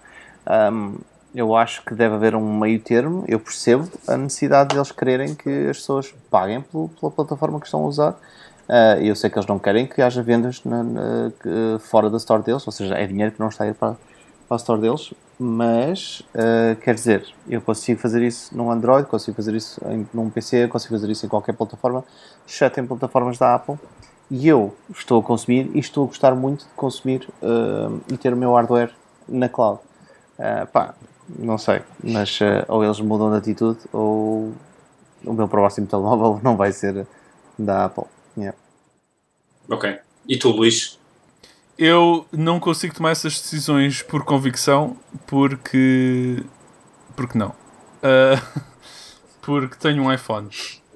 [0.72, 0.96] Um,
[1.36, 5.68] eu acho que deve haver um meio termo, eu percebo a necessidade deles quererem que
[5.70, 8.16] as pessoas paguem pelo- pela plataforma que estão a usar.
[8.68, 11.32] Uh, eu sei que eles não querem que haja vendas na- na-
[11.80, 13.96] fora da store deles, ou seja, é dinheiro que não está a ir para,
[14.48, 19.36] para a store deles, mas uh, quer dizer, eu consigo fazer isso num Android, consigo
[19.36, 22.04] fazer isso em, num PC, consigo fazer isso em qualquer plataforma,
[22.46, 23.78] exceto em plataformas da Apple.
[24.30, 28.34] E eu estou a consumir e estou a gostar muito de consumir uh, e ter
[28.34, 28.92] o meu hardware
[29.28, 29.80] na cloud.
[30.38, 30.94] Uh, pá,
[31.30, 34.52] não sei, mas ou eles mudam de atitude ou
[35.26, 37.08] o meu próximo telemóvel não vai ser
[37.58, 38.06] da Apple.
[39.70, 39.98] Ok.
[40.28, 41.00] E tu, Luís?
[41.78, 46.44] Eu não consigo tomar essas decisões por convicção, porque.
[47.16, 47.50] Porque não.
[47.50, 48.62] Uh,
[49.42, 50.50] porque tenho um iPhone.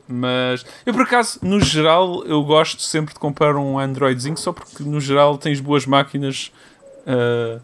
[0.08, 4.84] Mas eu, por acaso, no geral, eu gosto sempre de comprar um Androidzinho só porque,
[4.84, 6.52] no geral, tens boas máquinas
[7.08, 7.62] uh,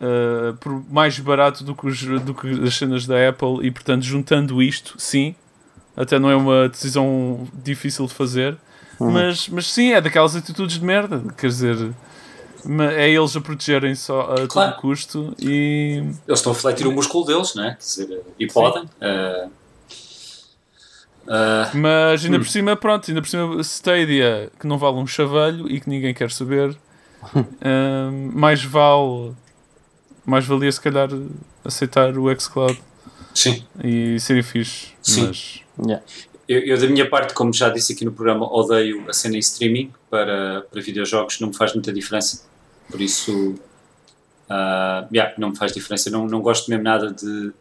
[0.00, 4.02] uh, por mais barato do que, os, do que as cenas da Apple e, portanto,
[4.02, 5.36] juntando isto, sim,
[5.96, 8.56] até não é uma decisão difícil de fazer.
[9.02, 9.10] Uhum.
[9.10, 11.22] Mas, mas sim, é daquelas atitudes de merda.
[11.36, 11.92] Quer dizer,
[12.96, 14.72] é eles a protegerem só a claro.
[14.72, 16.04] todo custo e.
[16.26, 17.70] Eles estão a refletir o músculo deles, não é?
[17.70, 18.84] Quer dizer, e podem.
[18.84, 19.50] Uh,
[21.26, 22.40] uh, Mas ainda hum.
[22.40, 26.14] por cima, pronto, ainda por cima Stadia que não vale um chavalho e que ninguém
[26.14, 26.70] quer saber,
[27.34, 29.32] uh, mais vale.
[30.24, 31.08] Mais valia se calhar
[31.64, 32.80] aceitar o xCloud.
[33.34, 33.64] Sim.
[33.82, 34.92] E seria fixe.
[35.02, 35.26] Sim.
[35.26, 35.60] Mas...
[35.84, 36.04] Yeah.
[36.52, 39.38] Eu, eu, da minha parte, como já disse aqui no programa, odeio a cena em
[39.38, 42.44] streaming para, para videojogos, não me faz muita diferença.
[42.90, 43.54] Por isso,
[44.50, 46.10] uh, yeah, não me faz diferença.
[46.10, 47.52] Não, não gosto mesmo nada de.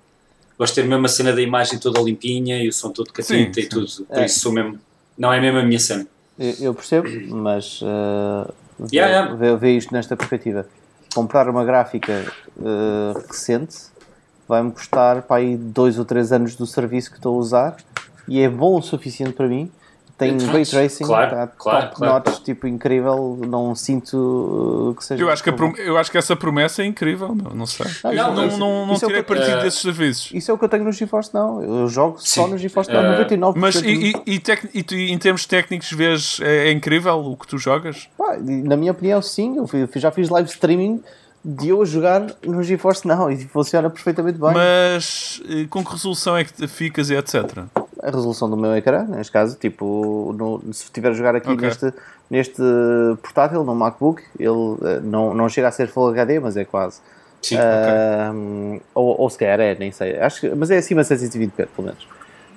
[0.60, 3.62] Gosto de ter mesmo a cena da imagem toda limpinha e o som todo catita
[3.62, 3.88] e tudo.
[4.06, 4.26] Por é.
[4.26, 4.78] isso, sou mesmo.
[5.18, 6.06] Não é mesmo a minha cena.
[6.38, 7.82] Eu, eu percebo, mas.
[7.82, 8.54] Uh,
[8.92, 9.56] yeah, vê, yeah.
[9.56, 10.68] Vê, isto nesta perspectiva.
[11.16, 12.26] Comprar uma gráfica
[12.58, 13.92] uh, recente
[14.48, 17.78] vai-me custar para aí dois ou três anos do serviço que estou a usar
[18.28, 19.72] e é bom o suficiente para mim
[20.22, 22.14] tem ray tracing, claro, tá claro, top claro.
[22.14, 23.40] notch, tipo incrível.
[23.48, 25.24] Não sinto uh, que seja.
[25.24, 25.50] Eu acho que,
[25.80, 27.88] eu acho que essa promessa é incrível, meu, não sei.
[28.04, 30.30] Ah, não, não, não, não é tirei é partido uh, desses serviços.
[30.32, 31.64] Isso é o que eu tenho no GeForce Now.
[31.64, 32.42] Eu jogo Sim.
[32.42, 33.54] só no GeForce Now, uh, 99%.
[33.56, 37.36] Mas e, e, e, tec, e tu, em termos técnicos, vês é, é incrível o
[37.36, 38.08] que tu jogas?
[38.16, 39.58] Pá, na minha opinião, sim.
[39.58, 41.02] Eu já fiz live streaming
[41.44, 44.54] de eu a jogar no GeForce Now e funciona perfeitamente bem.
[44.54, 47.66] Mas eh, com que resolução é que ficas e etc?
[48.02, 51.68] A resolução do meu ecrã, neste caso, tipo, no, se estiver a jogar aqui okay.
[51.68, 51.94] neste,
[52.30, 52.62] neste
[53.22, 57.00] portátil, no MacBook, ele eh, não, não chega a ser Full HD, mas é quase.
[57.42, 58.82] Sim, uh, okay.
[58.94, 60.18] ou, ou se calhar é, nem sei.
[60.20, 62.08] Acho que, mas é acima de 720p, pelo menos.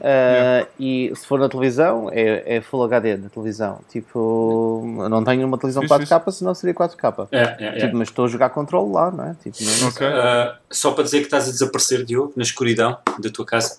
[0.04, 0.68] Yeah.
[0.78, 3.80] E se for na televisão, é, é Full HD na televisão.
[3.88, 7.28] Tipo, não tenho uma televisão 4K, senão seria 4K.
[7.32, 7.92] É, é, tipo, é.
[7.92, 9.36] Mas estou a jogar controle lá, não é?
[9.42, 10.06] Tipo, não okay.
[10.06, 13.78] uh, só para dizer que estás a desaparecer, Diogo, na escuridão da tua casa.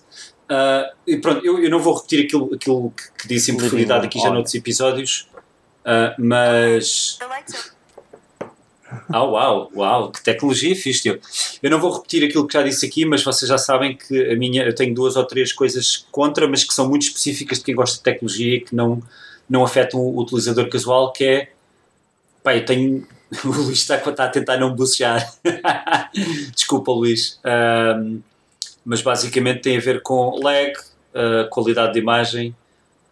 [0.50, 4.06] Uh, e pronto, eu, eu, não vou repetir aquilo, aquilo que, que disse em profundidade
[4.06, 5.28] aqui já noutros episódios,
[5.84, 7.18] uh, mas.
[9.08, 11.20] Ah, uau, uau, que tecnologia fixe, eu.
[11.68, 14.62] Não vou repetir aquilo que já disse aqui, mas vocês já sabem que a minha,
[14.62, 17.96] eu tenho duas ou três coisas contra, mas que são muito específicas de quem gosta
[17.96, 19.02] de tecnologia e que não,
[19.48, 21.48] não afetam o utilizador casual, que é,
[22.44, 23.06] pá, eu tenho,
[23.44, 25.34] o Luís está, a tentar não bucejar,
[26.54, 28.22] desculpa Luís, uh,
[28.84, 32.54] mas basicamente tem a ver com lag, uh, qualidade de imagem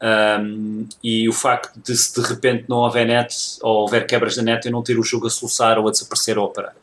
[0.05, 4.43] um, e o facto de se de repente não houver net ou houver quebras da
[4.43, 6.77] net eu não ter o jogo a soluçar ou a desaparecer ou a parar.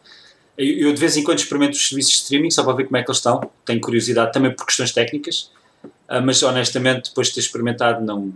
[0.58, 2.98] Eu, eu de vez em quando experimento os serviços de streaming só para ver como
[2.98, 5.52] é que eles estão, tenho curiosidade também por questões técnicas,
[5.84, 8.34] uh, mas honestamente depois de ter experimentado não...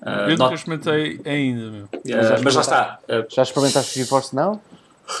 [0.00, 1.84] Uh, eu nunca experimentei ainda, meu.
[1.84, 2.98] Uh, mas lá está.
[3.04, 4.62] Uh, já experimentaste o GeForce Now?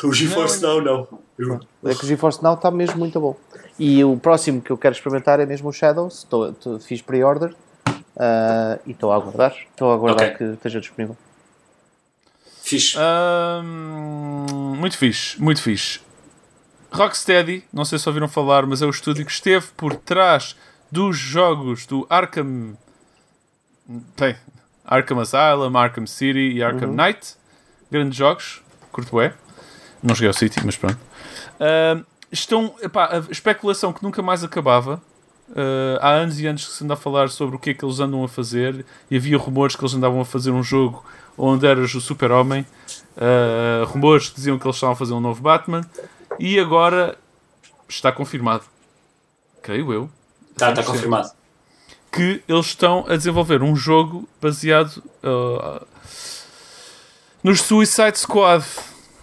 [0.02, 1.06] O GeForce Now não.
[1.38, 1.60] não.
[1.84, 3.36] É que o GeForce Now está mesmo muito bom.
[3.78, 6.26] E o próximo que eu quero experimentar é mesmo o Shadows.
[6.80, 7.54] Fiz pre-order
[8.16, 9.54] uh, e estou a aguardar.
[9.70, 10.38] Estou a aguardar okay.
[10.38, 11.16] que esteja disponível.
[12.62, 12.96] Fixe.
[12.98, 16.00] Um, muito fixe, muito fixe.
[16.90, 20.56] Rocksteady, não sei se ouviram falar, mas é o estúdio que esteve por trás
[20.90, 22.76] dos jogos do Arkham.
[24.16, 24.36] Tem.
[24.84, 26.94] Arkham Asylum, Arkham City e Arkham uhum.
[26.94, 27.34] Knight.
[27.90, 28.62] Grandes jogos,
[28.92, 29.34] curto é.
[30.02, 30.98] Não joguei ao City, mas pronto.
[31.58, 32.74] Uh, estão.
[32.80, 35.02] Epá, a especulação que nunca mais acabava.
[35.50, 37.84] Uh, há anos e anos que se anda a falar sobre o que é que
[37.84, 41.04] eles andam a fazer e havia rumores que eles andavam a fazer um jogo
[41.36, 42.66] onde eras o super-homem.
[43.16, 45.82] Uh, rumores que diziam que eles estavam a fazer um novo Batman
[46.38, 47.16] e agora
[47.88, 48.64] está confirmado.
[49.62, 50.10] Creio eu.
[50.52, 51.30] Está, está confirmado.
[52.10, 55.86] Que eles estão a desenvolver um jogo baseado uh,
[57.42, 58.64] nos Suicide Squad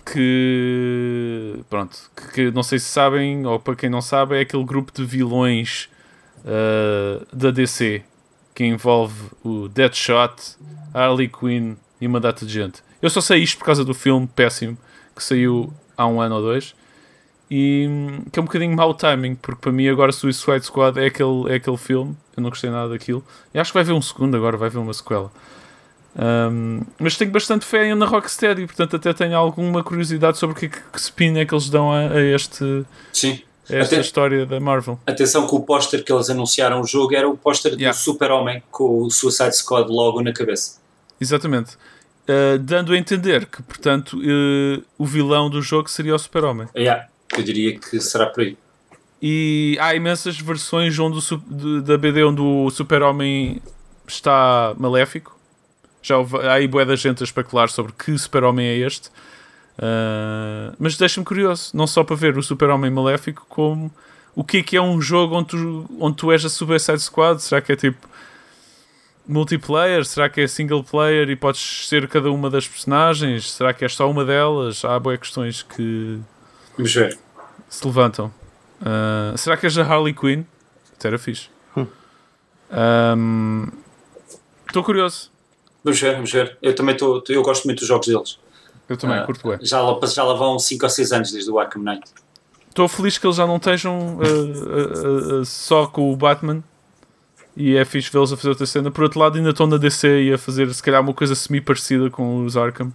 [0.05, 4.63] que pronto, que, que, não sei se sabem, ou para quem não sabe, é aquele
[4.63, 5.89] grupo de vilões
[6.45, 8.03] uh, da DC
[8.53, 10.57] que envolve o Deadshot,
[10.93, 12.83] Harley Quinn e uma data de gente.
[13.01, 14.77] Eu só sei isto por causa do filme péssimo
[15.15, 16.75] que saiu há um ano ou dois
[17.49, 17.85] e
[18.31, 21.55] que é um bocadinho mau timing, porque para mim agora Suicide Squad é aquele, é
[21.55, 23.21] aquele filme, eu não gostei nada daquilo,
[23.53, 25.29] e acho que vai haver um segundo agora, vai haver uma sequela.
[26.15, 30.69] Um, mas tenho bastante fé na Rocksteady, portanto até tenho alguma curiosidade sobre o que,
[30.69, 33.41] que spin é que eles dão a, a este Sim.
[33.71, 34.99] Esta Até- história da Marvel.
[35.05, 37.97] Atenção que o póster que eles anunciaram o jogo era o póster Yeah.
[37.97, 40.79] do Super-Homem com o Suicide Squad logo na cabeça.
[41.19, 41.75] Exatamente.
[42.27, 46.67] Uh, dando a entender que, portanto, uh, o vilão do jogo seria o Super-Homem.
[46.75, 47.07] Yeah,
[47.37, 48.57] eu diria que será por aí.
[49.21, 53.61] E há imensas versões onde o, da BD onde o Super-Homem
[54.07, 55.37] está maléfico.
[56.01, 59.09] Já houve, há aí bué da gente a especular sobre que Super-Homem é este.
[59.81, 63.91] Uh, mas deixa-me curioso, não só para ver o Super-Homem maléfico, como
[64.35, 67.39] o que é que é um jogo onde tu, onde tu és a Suicide Squad?
[67.41, 68.07] Será que é tipo
[69.27, 70.05] multiplayer?
[70.05, 73.51] Será que é single player e podes ser cada uma das personagens?
[73.51, 74.85] Será que és só uma delas?
[74.85, 76.19] Há boas questões que
[76.77, 77.17] Vamos ver.
[77.67, 78.31] se levantam.
[78.81, 80.43] Uh, será que és a Harley Quinn?
[80.95, 81.49] Até era fixe.
[82.71, 83.67] Um,
[84.67, 85.29] Estou curioso.
[85.83, 86.57] Vamos ver, vamos ver.
[86.61, 87.21] Eu também estou.
[87.27, 88.39] Eu gosto muito dos jogos deles.
[88.91, 89.57] Eu também, Ah, curto bem.
[89.61, 92.03] Já lá, já lá vão 5 ou 6 anos desde o Arkham Knight.
[92.69, 96.63] Estou feliz que eles já não estejam uh, uh, uh, uh, só com o Batman.
[97.55, 98.89] E é fixe vê-los a fazer outra cena.
[98.91, 102.09] Por outro lado, ainda estão na DC e a fazer se calhar uma coisa semi-parecida
[102.09, 102.91] com os Arkham.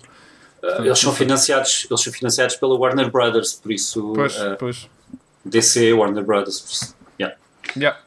[0.62, 4.88] Uh, eles são financiados, eles são financiados pela Warner Brothers, por isso Pois, uh, pois.
[5.44, 6.94] DC, Warner Brothers.
[7.20, 7.36] yeah.
[7.76, 8.00] Yeah.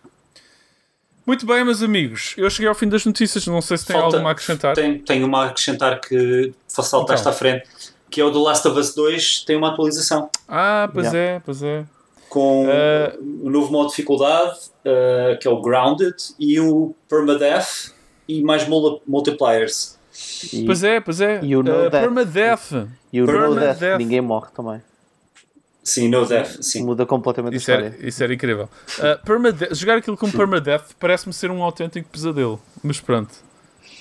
[1.29, 2.33] Muito bem, meus amigos.
[2.35, 3.45] Eu cheguei ao fim das notícias.
[3.45, 4.73] Não sei se tem Falta- alguma a acrescentar.
[4.73, 7.31] Tenho, tenho uma a acrescentar que saltaste Então.
[7.31, 7.69] à frente,
[8.09, 11.35] que é o The Last of Us 2, tem uma atualização Ah, pois Yeah.
[11.35, 11.85] é, pois é.
[12.29, 17.91] com Uh, o novo modo de dificuldade, uh, que é o Grounded, e o Permadeath,
[18.27, 19.99] e mais mul- multipliers.
[20.51, 21.41] E, Pois é, pois é.
[21.43, 21.91] E o No Uh, Death.
[21.91, 22.71] Permadeath.
[23.13, 23.77] e o Permadeath.
[23.79, 24.81] Death, ninguém morre também.
[25.89, 26.83] Sim, no death, sim.
[26.83, 28.07] Muda completamente Isso a era, história.
[28.07, 28.69] isso era incrível.
[28.99, 32.61] Uh, permade- jogar aquilo com permadeath parece-me ser um autêntico pesadelo.
[32.83, 33.31] Mas pronto.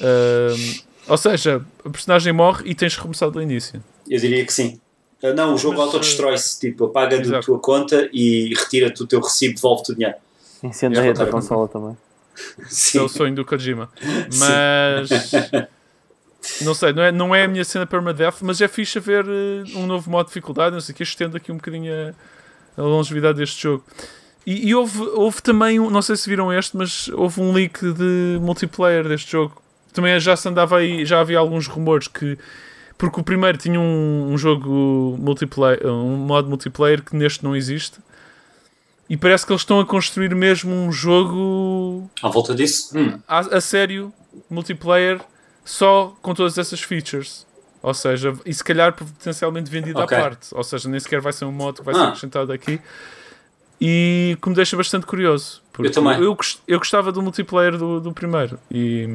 [0.01, 3.83] Uh, ou seja, a personagem morre e tens que recomeçar do início.
[4.09, 4.79] Eu diria que sim.
[5.23, 7.47] Uh, não, o jogo Mas, autodestrói-se, tipo, apaga da Exato.
[7.47, 10.17] tua conta e retira-te o teu recibo, devolve-te o dinheiro.
[10.63, 11.97] Incendeia a tua É, consola também.
[12.71, 13.17] Esse é o Sim.
[13.19, 13.89] sonho do Kojima.
[14.39, 15.09] Mas.
[16.63, 19.79] Não sei, não é, não é a minha cena permadeath, mas é fixe ver uh,
[19.79, 20.75] um novo modo de dificuldade.
[20.75, 23.85] Não sei o que, estende aqui um bocadinho a, a longevidade deste jogo.
[24.47, 28.39] E, e houve, houve também, não sei se viram este, mas houve um leak de
[28.41, 29.63] multiplayer deste jogo.
[29.93, 32.39] Também já se andava aí, já havia alguns rumores que.
[32.97, 37.99] Porque o primeiro tinha um, um jogo multiplayer, um modo multiplayer que neste não existe.
[39.09, 43.39] E parece que eles estão a construir mesmo um jogo À volta disso, hum, a,
[43.39, 44.13] a sério,
[44.51, 45.21] multiplayer,
[45.69, 47.47] só com todas essas features.
[47.83, 50.17] Ou seja, e se calhar potencialmente vendido Ok.
[50.17, 50.49] à parte.
[50.53, 51.99] Ou seja, nem sequer vai ser um modo que vai Ah.
[51.99, 52.81] ser acrescentado aqui.
[53.81, 55.63] E que me deixa bastante curioso.
[55.73, 56.21] Porque Eu também.
[56.21, 58.59] Eu, eu gostava do multiplayer do, do primeiro.
[58.71, 59.09] E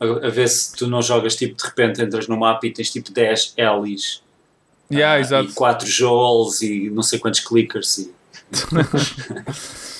[0.00, 2.90] a, a ver se tu não jogas, tipo, de repente entras no mapa e tens
[2.90, 4.22] tipo 10 Ellie's
[4.90, 7.98] yeah, ah, e 4 Joels e não sei quantos clickers.
[7.98, 8.14] E...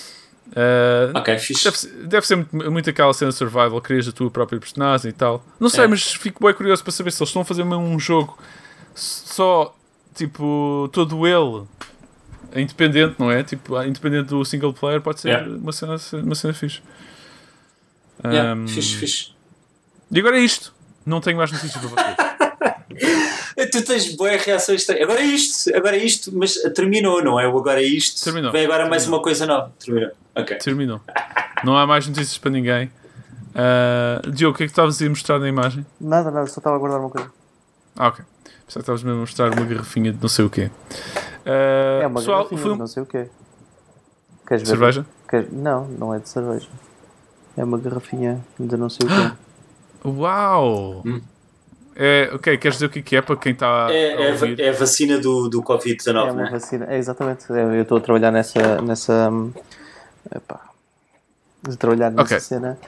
[0.50, 1.64] Uh, Ok, fixe.
[1.64, 5.12] Deve ser, deve ser muito, muito aquela cena survival, crias a tua própria personagem e
[5.12, 5.44] tal.
[5.60, 5.86] Não sei, É.
[5.86, 8.36] mas fico bem curioso para saber se eles estão a fazer mesmo um jogo
[8.94, 9.74] só,
[10.14, 11.64] tipo, todo ele
[12.56, 13.44] independente, não é?
[13.44, 15.48] Tipo, independente do single player, pode ser Yeah.
[15.56, 16.80] uma, cena, uma cena fixe.
[18.24, 19.28] Yeah, Um, fixe, fixe.
[20.10, 20.74] E agora é isto.
[21.06, 22.16] Não tenho mais notícias para vocês.
[23.70, 24.80] Tu tens boas reações.
[24.82, 25.04] estranhas.
[25.04, 27.46] Agora é isto, agora é isto, mas terminou, não é?
[27.48, 28.22] O agora é isto.
[28.24, 28.52] Terminou.
[28.52, 29.18] Vem agora mais Terminou.
[29.18, 29.72] uma coisa nova.
[29.78, 30.10] Terminou.
[30.34, 30.56] Ok.
[30.58, 31.00] Terminou.
[31.64, 32.90] Não há mais notícias para ninguém.
[33.50, 35.84] Uh, Diogo, o que é que estavas a mostrar na imagem?
[36.00, 37.30] Nada, nada, só estava a guardar uma coisa.
[37.96, 38.24] Ah, ok.
[38.44, 40.70] Pensava que estavas mesmo a mostrar uma garrafinha de não sei o quê.
[41.44, 43.26] Uh, É uma pessoal, garrafinha, foi um- não sei o quê.
[44.46, 44.68] Queres ver?
[44.68, 45.06] Cerveja?
[45.28, 46.68] Queres- Não, não é de cerveja.
[47.56, 49.36] É uma garrafinha de não sei o quê.
[50.08, 51.02] Uau!
[51.04, 51.20] Hum.
[52.02, 54.32] É, ok, queres dizer o que é que é para quem está a É, é,
[54.32, 56.50] a é a vacina do, do Covid-19, É não uma é?
[56.50, 56.86] vacina.
[56.88, 57.44] É exatamente.
[57.50, 58.80] Eu estou a trabalhar nessa.
[58.80, 59.30] nessa
[60.34, 60.60] epá,
[61.70, 62.40] a trabalhar nessa Ok.
[62.40, 62.78] cena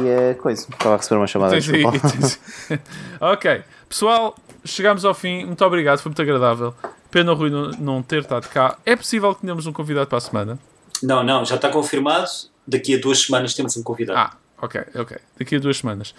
[0.00, 0.66] e é coisa.
[0.70, 1.52] Estava a receber uma chamada.
[1.52, 2.40] Tens aí- tens-
[3.20, 4.34] ok, pessoal,
[4.64, 5.44] chegamos ao fim.
[5.44, 6.74] Muito obrigado, foi muito agradável.
[7.10, 8.78] Pena o Rui não, não ter estado cá.
[8.86, 10.58] É possível que tenhamos um convidado para a semana?
[11.02, 12.26] Não, não, já está confirmado.
[12.66, 14.18] Daqui a duas semanas temos um convidado.
[14.18, 15.18] Ah, ok, ok.
[15.38, 16.14] Daqui a duas semanas.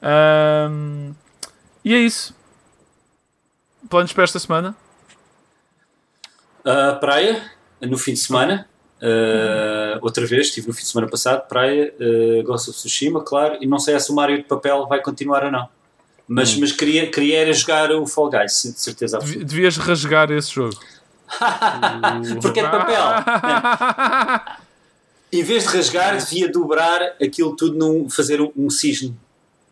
[0.00, 1.12] Ahm,
[1.84, 2.34] e é isso.
[3.88, 4.76] Planos para esta semana?
[6.64, 7.50] A praia,
[7.80, 8.68] no fim de semana.
[9.00, 13.58] uh, outra vez, estive no fim de semana passado, praia, uh, Ghost of Tsushima, claro,
[13.60, 15.68] e não sei se o Mario de papel vai continuar ou não.
[16.28, 19.46] Mas, mas queria, queria era jogar o Fall Guys, de certeza absoluta.
[19.46, 20.76] Devias rasgar esse jogo.
[22.42, 23.02] Porque é de papel.
[23.02, 24.40] né?
[25.32, 28.08] Em vez de rasgar, devia dobrar aquilo tudo num.
[28.10, 29.16] fazer um, um cisne.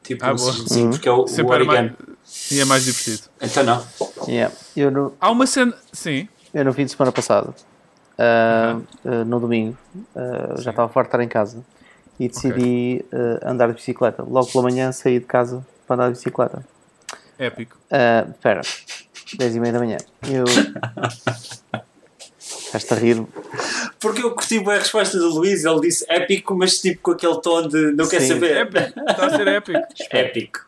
[0.06, 1.92] Tipo Ah, um sim, porque é o, o mais, origami.
[2.52, 3.28] e é mais divertido.
[3.40, 3.84] Então não.
[4.28, 4.54] Yeah.
[4.76, 5.74] Eu, no, Há uma cena.
[5.92, 6.28] Sim.
[6.54, 7.54] eu no fim de semana passado
[8.18, 9.76] uh, uh, no domingo.
[10.14, 11.64] Uh, já estava farto de estar em casa.
[12.18, 14.22] E decidi uh, andar de bicicleta.
[14.22, 16.64] Logo pela manhã saí de casa para andar de bicicleta.
[17.38, 17.76] Épico.
[17.90, 18.62] Uh, Espera,
[19.36, 19.98] 10 e meia da manhã.
[20.26, 20.44] Eu.
[22.38, 23.26] Estás-te a rir.
[24.06, 27.40] Porque eu curti bem a resposta do Luís, ele disse épico, mas tipo com aquele
[27.40, 28.28] tom de não quer Sim.
[28.28, 28.56] saber.
[28.58, 29.00] Épico.
[29.10, 29.80] Está a ser épico.
[30.12, 30.60] Épico.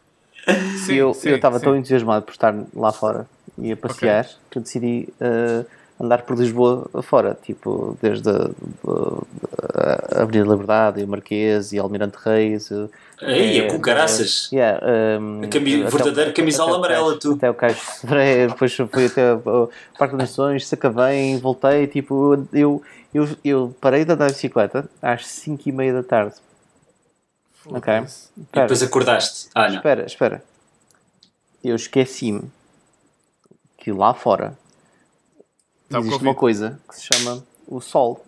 [0.84, 1.64] Sim, eu sim, eu estava sim.
[1.64, 3.26] tão entusiasmado por estar lá fora
[3.58, 5.64] e a passear que eu decidi uh,
[6.02, 8.50] andar por Lisboa fora, tipo, desde a,
[9.74, 12.70] a, a Avenida da Liberdade, e o Marquês e Almirante Reis.
[12.70, 12.88] uh,
[13.20, 14.48] Aí, eh, é com caraças.
[14.52, 14.80] Yeah,
[15.20, 17.32] um, A cami- verdadeira camisola até amarela, tu.
[17.32, 19.68] Até o Cais de depois fui até o
[19.98, 22.80] Parque das Nações, Sacavém, voltei, tipo, eu,
[23.12, 26.36] eu, eu parei de andar de bicicleta às 5 e meia da tarde.
[27.66, 27.92] Ok?
[27.92, 29.48] E Espera, depois acordaste.
[29.54, 29.76] Ah, não.
[29.76, 30.44] espera, espera.
[31.62, 32.50] Eu esqueci-me
[33.76, 34.56] que lá fora
[35.88, 38.24] Tá existe uma coisa que se chama o sol.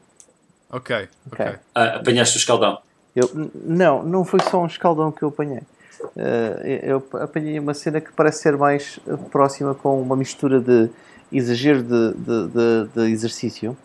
[0.71, 1.47] Ok, ok.
[1.47, 1.59] Ok.
[1.75, 2.79] Ah, apanhaste o escaldão.
[3.15, 5.63] Eu, não, não foi só um escaldão que eu apanhei.
[6.17, 8.99] Eh, eu apanhei uma cena que parece ser mais
[9.31, 10.89] próxima com uma mistura de
[11.31, 13.77] exagero de, de, de- de exercício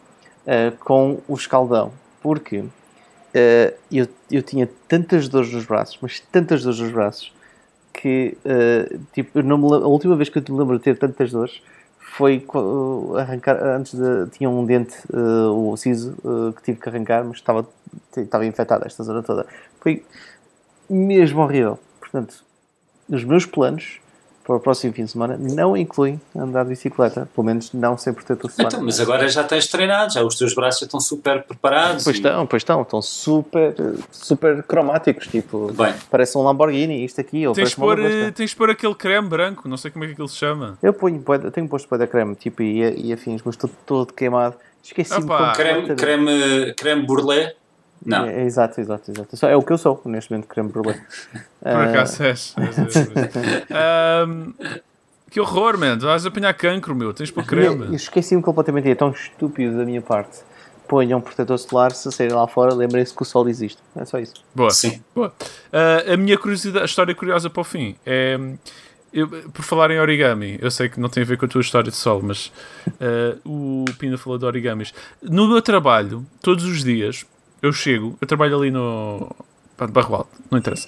[0.45, 1.91] eh, com o escaldão.
[2.21, 2.63] Porque
[3.37, 7.33] eh, eu, eu tinha tantas dores nos braços, mas tantas dores nos braços,
[7.91, 11.61] que eh, tipo, me a última vez que eu me lembro de ter tantas dores
[11.99, 12.45] foi
[13.19, 16.15] arrancar antes de tinha um dente eh, o siso
[16.55, 17.67] que tive que arrancar mas estava
[18.15, 19.45] estava infectado esta zona toda.
[19.81, 20.01] Foi
[20.89, 21.77] mesmo horrível.
[21.99, 22.41] Portanto
[23.09, 23.99] os meus planos
[24.45, 28.13] para o próximo fim de semana não incluem andar de bicicleta pelo menos não sem
[28.13, 31.41] protetor solar Então, mas agora já tens treinado, já os teus braços já estão super
[31.43, 32.03] preparados.
[32.03, 33.73] Pois e- estão, pois estão, estão super,
[34.11, 35.93] super cromáticos, tipo, Bem.
[36.11, 39.27] parece um Lamborghini, isto aqui, ou Tens uma pôr, eh, tens de pôr aquele creme
[39.27, 40.77] branco, não sei como é que aquilo se chama.
[40.81, 44.55] Eu ponho, tenho posto da creme, tipo, e, e afins, mas estou todo queimado.
[44.83, 45.53] Esqueci-me Opa.
[45.53, 47.55] Creme, creme, creme burlé?
[48.03, 48.25] Não.
[48.25, 49.37] É, exato, exato, exato.
[49.37, 50.95] Só- É o que eu sou, neste momento, creme brulee.
[51.61, 52.55] Por acaso és.
[53.71, 54.53] Ahm,
[55.29, 55.97] que horror, man.
[55.97, 57.13] Vais apanhar cancro, meu.
[57.13, 57.95] Tens e- creme.
[57.95, 60.39] Esqueci-me completamente, é tão estúpido da minha parte.
[60.87, 63.79] Ponham um protetor solar, se saírem lá fora, lembrem-se que o sol existe.
[63.95, 64.35] É só isso.
[64.53, 64.69] Boa.
[64.69, 65.01] Sim.
[65.15, 65.33] Boa.
[65.73, 68.37] Ah, a minha curiosidade, a história curiosa para o fim é.
[69.11, 71.61] eu- por falar em origami, eu sei que não tem a ver com a tua
[71.61, 72.51] história de sol, mas
[73.01, 74.93] ah, o Pina falou de origamis.
[75.23, 77.25] No meu trabalho, todos os dias,
[77.65, 79.29] eu chego, eu trabalho ali no.
[79.77, 80.87] pá, Barro Alto, não interessa.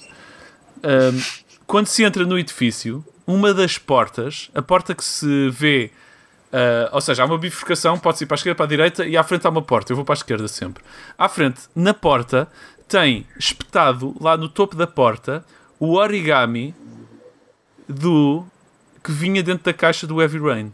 [0.83, 1.19] Ahm,
[1.65, 5.91] quando se entra no edifício, uma das portas, a porta que se vê,
[6.53, 9.17] ah, ou seja, há uma bifurcação, pode ir para a esquerda, para a direita e
[9.17, 9.91] à frente há uma porta.
[9.91, 10.83] Eu vou para a esquerda sempre.
[11.17, 12.47] À frente, na porta,
[12.87, 15.43] tem espetado lá no topo da porta
[15.79, 16.73] o origami
[17.87, 18.45] do
[19.03, 20.73] que vinha dentro da caixa do Heavy Rain.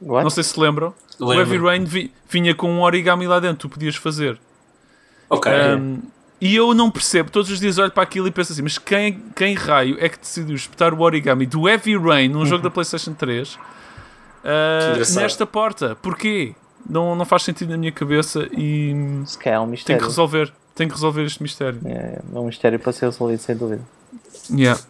[0.00, 0.22] What?
[0.24, 0.94] Não sei se lembram.
[1.18, 1.40] O Lembro.
[1.54, 4.38] Heavy Rain vi- vinha com um origami lá dentro, tu podias fazer.
[5.28, 5.52] Ok.
[5.52, 5.98] Um,
[6.40, 9.20] e eu não percebo, todos os dias olho para aquilo e penso assim, mas quem,
[9.34, 13.12] quem raio é que decidiu espetar o origami do Heavy Rain num jogo da Playstation
[13.12, 13.58] 3 uh,
[14.92, 15.22] engraçado.
[15.22, 15.96] nesta porta?
[16.00, 16.54] Porquê?
[16.88, 18.94] Não, não faz sentido na minha cabeça e
[19.26, 20.00] Se calhar é um tenho mistério.
[20.00, 20.52] que resolver.
[20.76, 21.80] Tenho que resolver este mistério.
[21.84, 23.82] É, é um mistério para ser resolvido, sem dúvida.
[24.48, 24.80] Yeah.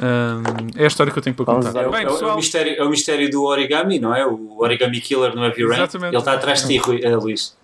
[0.00, 0.42] Um,
[0.76, 1.84] é a história que eu tenho para Vamos contar.
[1.84, 4.12] É o, Bem, é o- é o pessoal, mistério, é o mistério do origami, não
[4.14, 4.26] é?
[4.26, 5.74] O origami killer no Heavy Rain.
[5.74, 6.10] Exatamente.
[6.10, 7.56] Ele está atrás de ti, eh, Luís.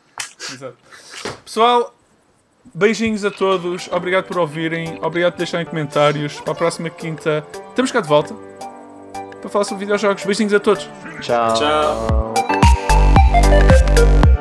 [0.48, 0.76] Exato.
[1.44, 1.92] Pessoal,
[2.74, 3.88] beijinhos a todos.
[3.92, 4.98] Obrigado por ouvirem.
[5.02, 6.40] Obrigado por deixarem comentários.
[6.40, 8.34] Para a próxima quinta, estamos cá de volta
[9.40, 10.24] para falar sobre videojogos.
[10.24, 10.88] Beijinhos a todos.
[11.20, 11.54] Tchau.
[11.54, 12.34] Tchau.
[12.34, 14.31] Tchau.